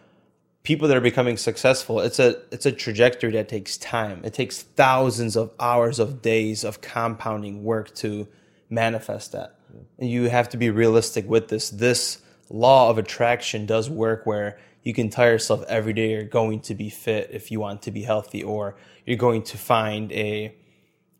people 0.64 0.86
that 0.88 0.96
are 0.96 1.08
becoming 1.12 1.38
successful 1.38 2.00
it's 2.00 2.18
a 2.18 2.36
it's 2.52 2.66
a 2.66 2.72
trajectory 2.72 3.32
that 3.32 3.48
takes 3.48 3.78
time. 3.78 4.20
It 4.22 4.34
takes 4.34 4.60
thousands 4.60 5.34
of 5.34 5.50
hours 5.58 5.98
of 5.98 6.20
days 6.20 6.62
of 6.62 6.82
compounding 6.82 7.64
work 7.64 7.94
to 7.96 8.28
manifest 8.68 9.32
that. 9.32 9.58
And 9.98 10.10
you 10.10 10.28
have 10.28 10.50
to 10.50 10.58
be 10.58 10.68
realistic 10.68 11.26
with 11.26 11.48
this. 11.48 11.70
This 11.70 12.18
law 12.50 12.90
of 12.90 12.98
attraction 12.98 13.66
does 13.66 13.88
work 13.88 14.26
where 14.26 14.58
you 14.82 14.92
can 14.92 15.08
tell 15.08 15.26
yourself 15.26 15.64
every 15.66 15.92
day 15.92 16.10
you're 16.10 16.24
going 16.24 16.60
to 16.60 16.74
be 16.74 16.90
fit 16.90 17.30
if 17.32 17.50
you 17.50 17.58
want 17.58 17.82
to 17.82 17.90
be 17.90 18.02
healthy, 18.02 18.42
or 18.42 18.76
you're 19.06 19.16
going 19.16 19.42
to 19.42 19.58
find 19.58 20.12
a 20.12 20.54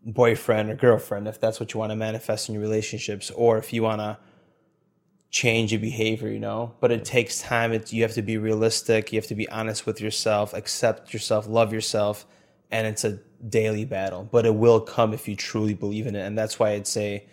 boyfriend 0.04 0.70
or 0.70 0.74
girlfriend 0.74 1.26
if 1.26 1.40
that's 1.40 1.58
what 1.58 1.72
you 1.72 1.80
want 1.80 1.90
to 1.90 1.96
manifest 1.96 2.48
in 2.48 2.54
your 2.54 2.62
relationships, 2.62 3.30
or 3.30 3.56
if 3.56 3.72
you 3.72 3.82
want 3.82 4.00
to 4.00 4.18
change 5.30 5.72
your 5.72 5.80
behavior, 5.80 6.28
you 6.28 6.38
know. 6.38 6.74
But 6.78 6.92
it 6.92 7.04
takes 7.04 7.40
time. 7.40 7.72
It's, 7.72 7.92
you 7.92 8.02
have 8.02 8.12
to 8.12 8.22
be 8.22 8.36
realistic. 8.36 9.12
You 9.12 9.18
have 9.18 9.26
to 9.28 9.34
be 9.34 9.48
honest 9.48 9.86
with 9.86 10.00
yourself, 10.00 10.52
accept 10.52 11.12
yourself, 11.12 11.48
love 11.48 11.72
yourself, 11.72 12.26
and 12.70 12.86
it's 12.86 13.02
a 13.02 13.18
daily 13.48 13.86
battle. 13.86 14.28
But 14.30 14.44
it 14.44 14.54
will 14.54 14.80
come 14.80 15.14
if 15.14 15.26
you 15.26 15.36
truly 15.36 15.74
believe 15.74 16.06
in 16.06 16.14
it, 16.14 16.20
and 16.20 16.36
that's 16.36 16.58
why 16.58 16.72
I'd 16.72 16.86
a 16.96 17.26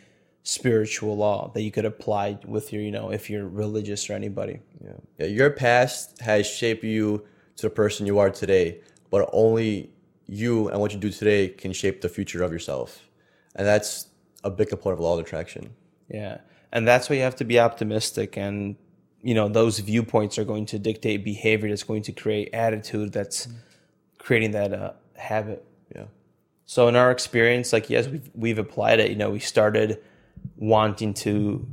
spiritual 0.43 1.15
law 1.15 1.51
that 1.53 1.61
you 1.61 1.71
could 1.71 1.85
apply 1.85 2.39
with 2.45 2.73
your, 2.73 2.81
you 2.81 2.91
know, 2.91 3.11
if 3.11 3.29
you're 3.29 3.47
religious 3.47 4.09
or 4.09 4.13
anybody. 4.13 4.59
Yeah. 4.83 4.91
yeah. 5.19 5.25
Your 5.27 5.49
past 5.51 6.19
has 6.21 6.47
shaped 6.47 6.83
you 6.83 7.25
to 7.57 7.67
the 7.67 7.69
person 7.69 8.05
you 8.05 8.17
are 8.19 8.29
today, 8.29 8.81
but 9.09 9.29
only 9.33 9.91
you 10.25 10.69
and 10.69 10.79
what 10.79 10.93
you 10.93 10.99
do 10.99 11.11
today 11.11 11.49
can 11.49 11.73
shape 11.73 12.01
the 12.01 12.09
future 12.09 12.41
of 12.41 12.51
yourself. 12.51 13.07
And 13.55 13.67
that's 13.67 14.07
a 14.43 14.49
big 14.49 14.69
component 14.69 14.99
of 14.99 15.03
law 15.03 15.13
of 15.13 15.25
attraction. 15.25 15.73
Yeah. 16.09 16.39
And 16.71 16.87
that's 16.87 17.09
why 17.09 17.17
you 17.17 17.21
have 17.21 17.35
to 17.35 17.45
be 17.45 17.59
optimistic 17.59 18.37
and 18.37 18.75
you 19.23 19.35
know, 19.35 19.47
those 19.47 19.79
viewpoints 19.79 20.37
are 20.39 20.43
going 20.43 20.65
to 20.67 20.79
dictate 20.79 21.23
behavior 21.23 21.69
that's 21.69 21.83
going 21.83 22.01
to 22.03 22.11
create 22.11 22.49
attitude 22.53 23.13
that's 23.13 23.47
creating 24.17 24.51
that 24.51 24.73
uh, 24.73 24.93
habit. 25.15 25.63
Yeah. 25.95 26.05
So 26.65 26.87
in 26.87 26.95
our 26.95 27.11
experience, 27.11 27.73
like 27.73 27.89
yes, 27.89 28.07
we've 28.07 28.29
we've 28.33 28.57
applied 28.57 28.99
it. 28.99 29.09
You 29.09 29.15
know, 29.15 29.29
we 29.29 29.39
started 29.39 30.01
wanting 30.57 31.13
to 31.13 31.67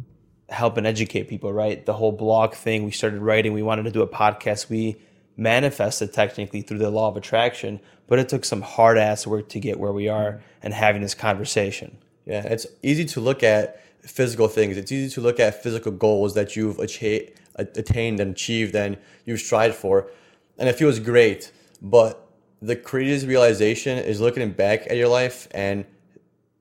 help 0.48 0.76
and 0.76 0.86
educate 0.86 1.28
people, 1.28 1.52
right? 1.52 1.84
The 1.84 1.92
whole 1.92 2.12
blog 2.12 2.54
thing, 2.54 2.84
we 2.84 2.90
started 2.90 3.20
writing, 3.20 3.52
we 3.52 3.62
wanted 3.62 3.84
to 3.84 3.90
do 3.90 4.02
a 4.02 4.08
podcast. 4.08 4.70
We 4.70 4.96
manifested 5.36 6.12
technically 6.12 6.62
through 6.62 6.78
the 6.78 6.90
law 6.90 7.08
of 7.08 7.16
attraction, 7.16 7.80
but 8.06 8.18
it 8.18 8.28
took 8.28 8.44
some 8.44 8.62
hard 8.62 8.98
ass 8.98 9.26
work 9.26 9.48
to 9.50 9.60
get 9.60 9.78
where 9.78 9.92
we 9.92 10.08
are 10.08 10.42
and 10.62 10.74
having 10.74 11.02
this 11.02 11.14
conversation. 11.14 11.96
Yeah, 12.26 12.42
it's 12.42 12.66
easy 12.82 13.04
to 13.06 13.20
look 13.20 13.42
at 13.42 13.82
physical 14.02 14.48
things. 14.48 14.76
It's 14.76 14.90
easy 14.90 15.12
to 15.14 15.20
look 15.20 15.38
at 15.38 15.62
physical 15.62 15.92
goals 15.92 16.34
that 16.34 16.56
you've 16.56 16.78
achieved, 16.78 17.32
attained 17.56 18.20
and 18.20 18.32
achieved 18.32 18.74
and 18.74 18.98
you've 19.24 19.40
strived 19.40 19.74
for. 19.74 20.10
And 20.58 20.68
it 20.68 20.76
feels 20.76 20.98
great. 20.98 21.52
But 21.80 22.26
the 22.60 22.76
craziest 22.76 23.26
realization 23.26 23.98
is 23.98 24.20
looking 24.20 24.50
back 24.50 24.86
at 24.90 24.96
your 24.96 25.08
life 25.08 25.46
and 25.52 25.84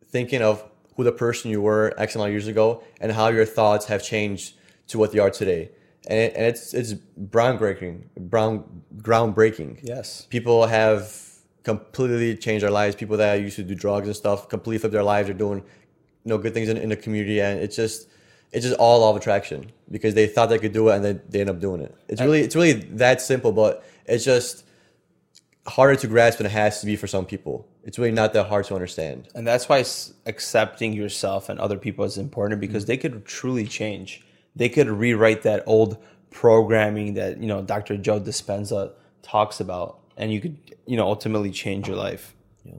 thinking 0.09 0.41
of 0.41 0.63
who 0.97 1.03
the 1.03 1.11
person 1.11 1.49
you 1.49 1.61
were 1.61 1.93
X 1.97 2.15
amount 2.15 2.29
of 2.29 2.33
years 2.33 2.47
ago 2.47 2.83
and 2.99 3.11
how 3.11 3.29
your 3.29 3.45
thoughts 3.45 3.85
have 3.85 4.03
changed 4.03 4.55
to 4.87 4.97
what 4.97 5.11
they 5.11 5.19
are 5.19 5.29
today. 5.29 5.69
And, 6.09 6.19
it, 6.19 6.33
and 6.35 6.45
it's 6.45 6.73
it's 6.73 6.93
groundbreaking, 7.29 8.03
brown 8.17 8.83
groundbreaking. 8.97 9.79
Yes, 9.83 10.27
people 10.29 10.65
have 10.65 11.15
completely 11.63 12.35
changed 12.35 12.63
their 12.63 12.71
lives. 12.71 12.95
People 12.95 13.17
that 13.17 13.35
used 13.35 13.57
to 13.57 13.63
do 13.63 13.75
drugs 13.75 14.07
and 14.07 14.15
stuff 14.15 14.49
completely 14.49 14.79
flipped 14.79 14.93
their 14.93 15.03
lives. 15.03 15.27
They're 15.27 15.37
doing 15.37 15.59
you 15.59 16.29
know 16.29 16.37
good 16.37 16.53
things 16.53 16.69
in, 16.69 16.77
in 16.77 16.89
the 16.89 16.95
community, 16.95 17.41
and 17.41 17.59
it's 17.59 17.75
just 17.75 18.09
it's 18.51 18.65
just 18.65 18.77
all 18.79 19.01
law 19.01 19.11
of 19.11 19.17
attraction 19.17 19.71
because 19.91 20.13
they 20.13 20.27
thought 20.27 20.47
they 20.47 20.59
could 20.59 20.71
do 20.71 20.89
it 20.89 20.95
and 20.95 21.05
then 21.05 21.21
they 21.29 21.41
end 21.41 21.49
up 21.49 21.59
doing 21.59 21.81
it. 21.81 21.93
It's 22.07 22.21
really 22.21 22.41
it's 22.41 22.55
really 22.55 22.73
that 22.73 23.21
simple, 23.21 23.51
but 23.51 23.85
it's 24.05 24.23
just 24.23 24.63
harder 25.67 25.97
to 25.97 26.07
grasp 26.07 26.37
than 26.37 26.47
it 26.47 26.51
has 26.51 26.79
to 26.79 26.85
be 26.85 26.95
for 26.95 27.07
some 27.07 27.25
people. 27.25 27.67
It's 27.87 27.97
really 27.97 28.11
not 28.11 28.33
that 28.33 28.47
hard 28.47 28.65
to 28.65 28.75
understand. 28.75 29.29
And 29.33 29.47
that's 29.47 29.69
why 29.69 29.81
accepting 30.25 30.91
yourself 30.91 31.47
and 31.47 31.57
other 31.57 31.77
people 31.77 32.03
is 32.03 32.17
important 32.17 32.59
because 32.59 32.83
mm-hmm. 32.83 32.89
they 32.89 32.97
could 32.97 33.25
truly 33.25 33.65
change. 33.65 34.25
They 34.57 34.67
could 34.67 34.89
rewrite 34.89 35.43
that 35.43 35.63
old 35.65 35.97
programming 36.29 37.13
that, 37.13 37.39
you 37.39 37.47
know, 37.47 37.61
Dr. 37.61 37.95
Joe 37.95 38.19
Dispenza 38.19 38.91
talks 39.21 39.61
about 39.61 39.99
and 40.17 40.33
you 40.33 40.41
could, 40.41 40.57
you 40.85 40.97
know, 40.97 41.07
ultimately 41.07 41.49
change 41.49 41.87
your 41.87 41.95
life. 41.95 42.35
Yeah. 42.65 42.73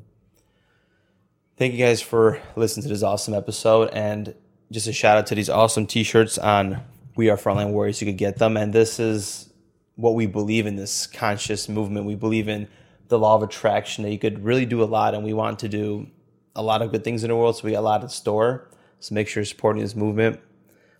Thank 1.57 1.73
you 1.73 1.79
guys 1.79 2.03
for 2.03 2.39
listening 2.55 2.83
to 2.83 2.91
this 2.91 3.03
awesome 3.03 3.33
episode 3.33 3.89
and 3.95 4.35
just 4.71 4.89
a 4.89 4.93
shout 4.93 5.17
out 5.17 5.27
to 5.29 5.35
these 5.35 5.49
awesome 5.49 5.87
t-shirts 5.87 6.37
on 6.37 6.83
We 7.17 7.31
Are 7.31 7.39
Frontline 7.39 7.71
Warriors. 7.71 8.03
You 8.03 8.07
could 8.07 8.19
get 8.19 8.37
them 8.37 8.59
and 8.59 8.75
this 8.75 9.01
is 9.01 9.49
what 9.97 10.15
we 10.15 10.27
believe 10.27 10.67
in 10.67 10.77
this 10.77 11.07
conscious 11.07 11.67
movement. 11.67 12.05
We 12.05 12.15
believe 12.15 12.47
in 12.47 12.69
the 13.09 13.19
law 13.19 13.35
of 13.35 13.43
attraction 13.43 14.05
that 14.05 14.11
you 14.11 14.19
could 14.19 14.45
really 14.45 14.67
do 14.67 14.83
a 14.83 14.87
lot, 14.87 15.15
and 15.15 15.25
we 15.25 15.33
want 15.33 15.59
to 15.61 15.69
do 15.69 16.07
a 16.55 16.63
lot 16.63 16.83
of 16.83 16.91
good 16.91 17.05
things 17.05 17.25
in 17.25 17.31
the 17.31 17.37
world. 17.37 17.57
So 17.57 17.65
we 17.65 17.73
got 17.73 17.81
a 17.81 17.81
lot 17.81 18.03
in 18.03 18.09
store. 18.09 18.69
So 19.01 19.15
make 19.15 19.29
sure 19.29 19.41
you're 19.41 19.47
supporting 19.47 19.83
this 19.83 19.95
movement. 19.95 20.41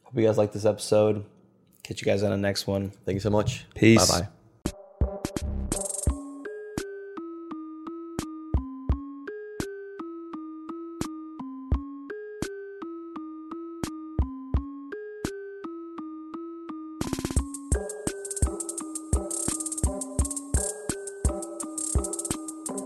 Hope 0.05 0.17
you 0.17 0.27
guys 0.27 0.39
like 0.39 0.53
this 0.53 0.65
episode. 0.65 1.25
Catch 1.83 2.01
you 2.01 2.07
guys 2.07 2.23
on 2.23 2.31
the 2.31 2.37
next 2.37 2.67
one. 2.67 2.93
Thank 3.05 3.17
you 3.17 3.21
so 3.21 3.31
much. 3.31 3.67
Peace. 3.75 4.11
Bye 4.11 4.21
bye. 4.21 4.29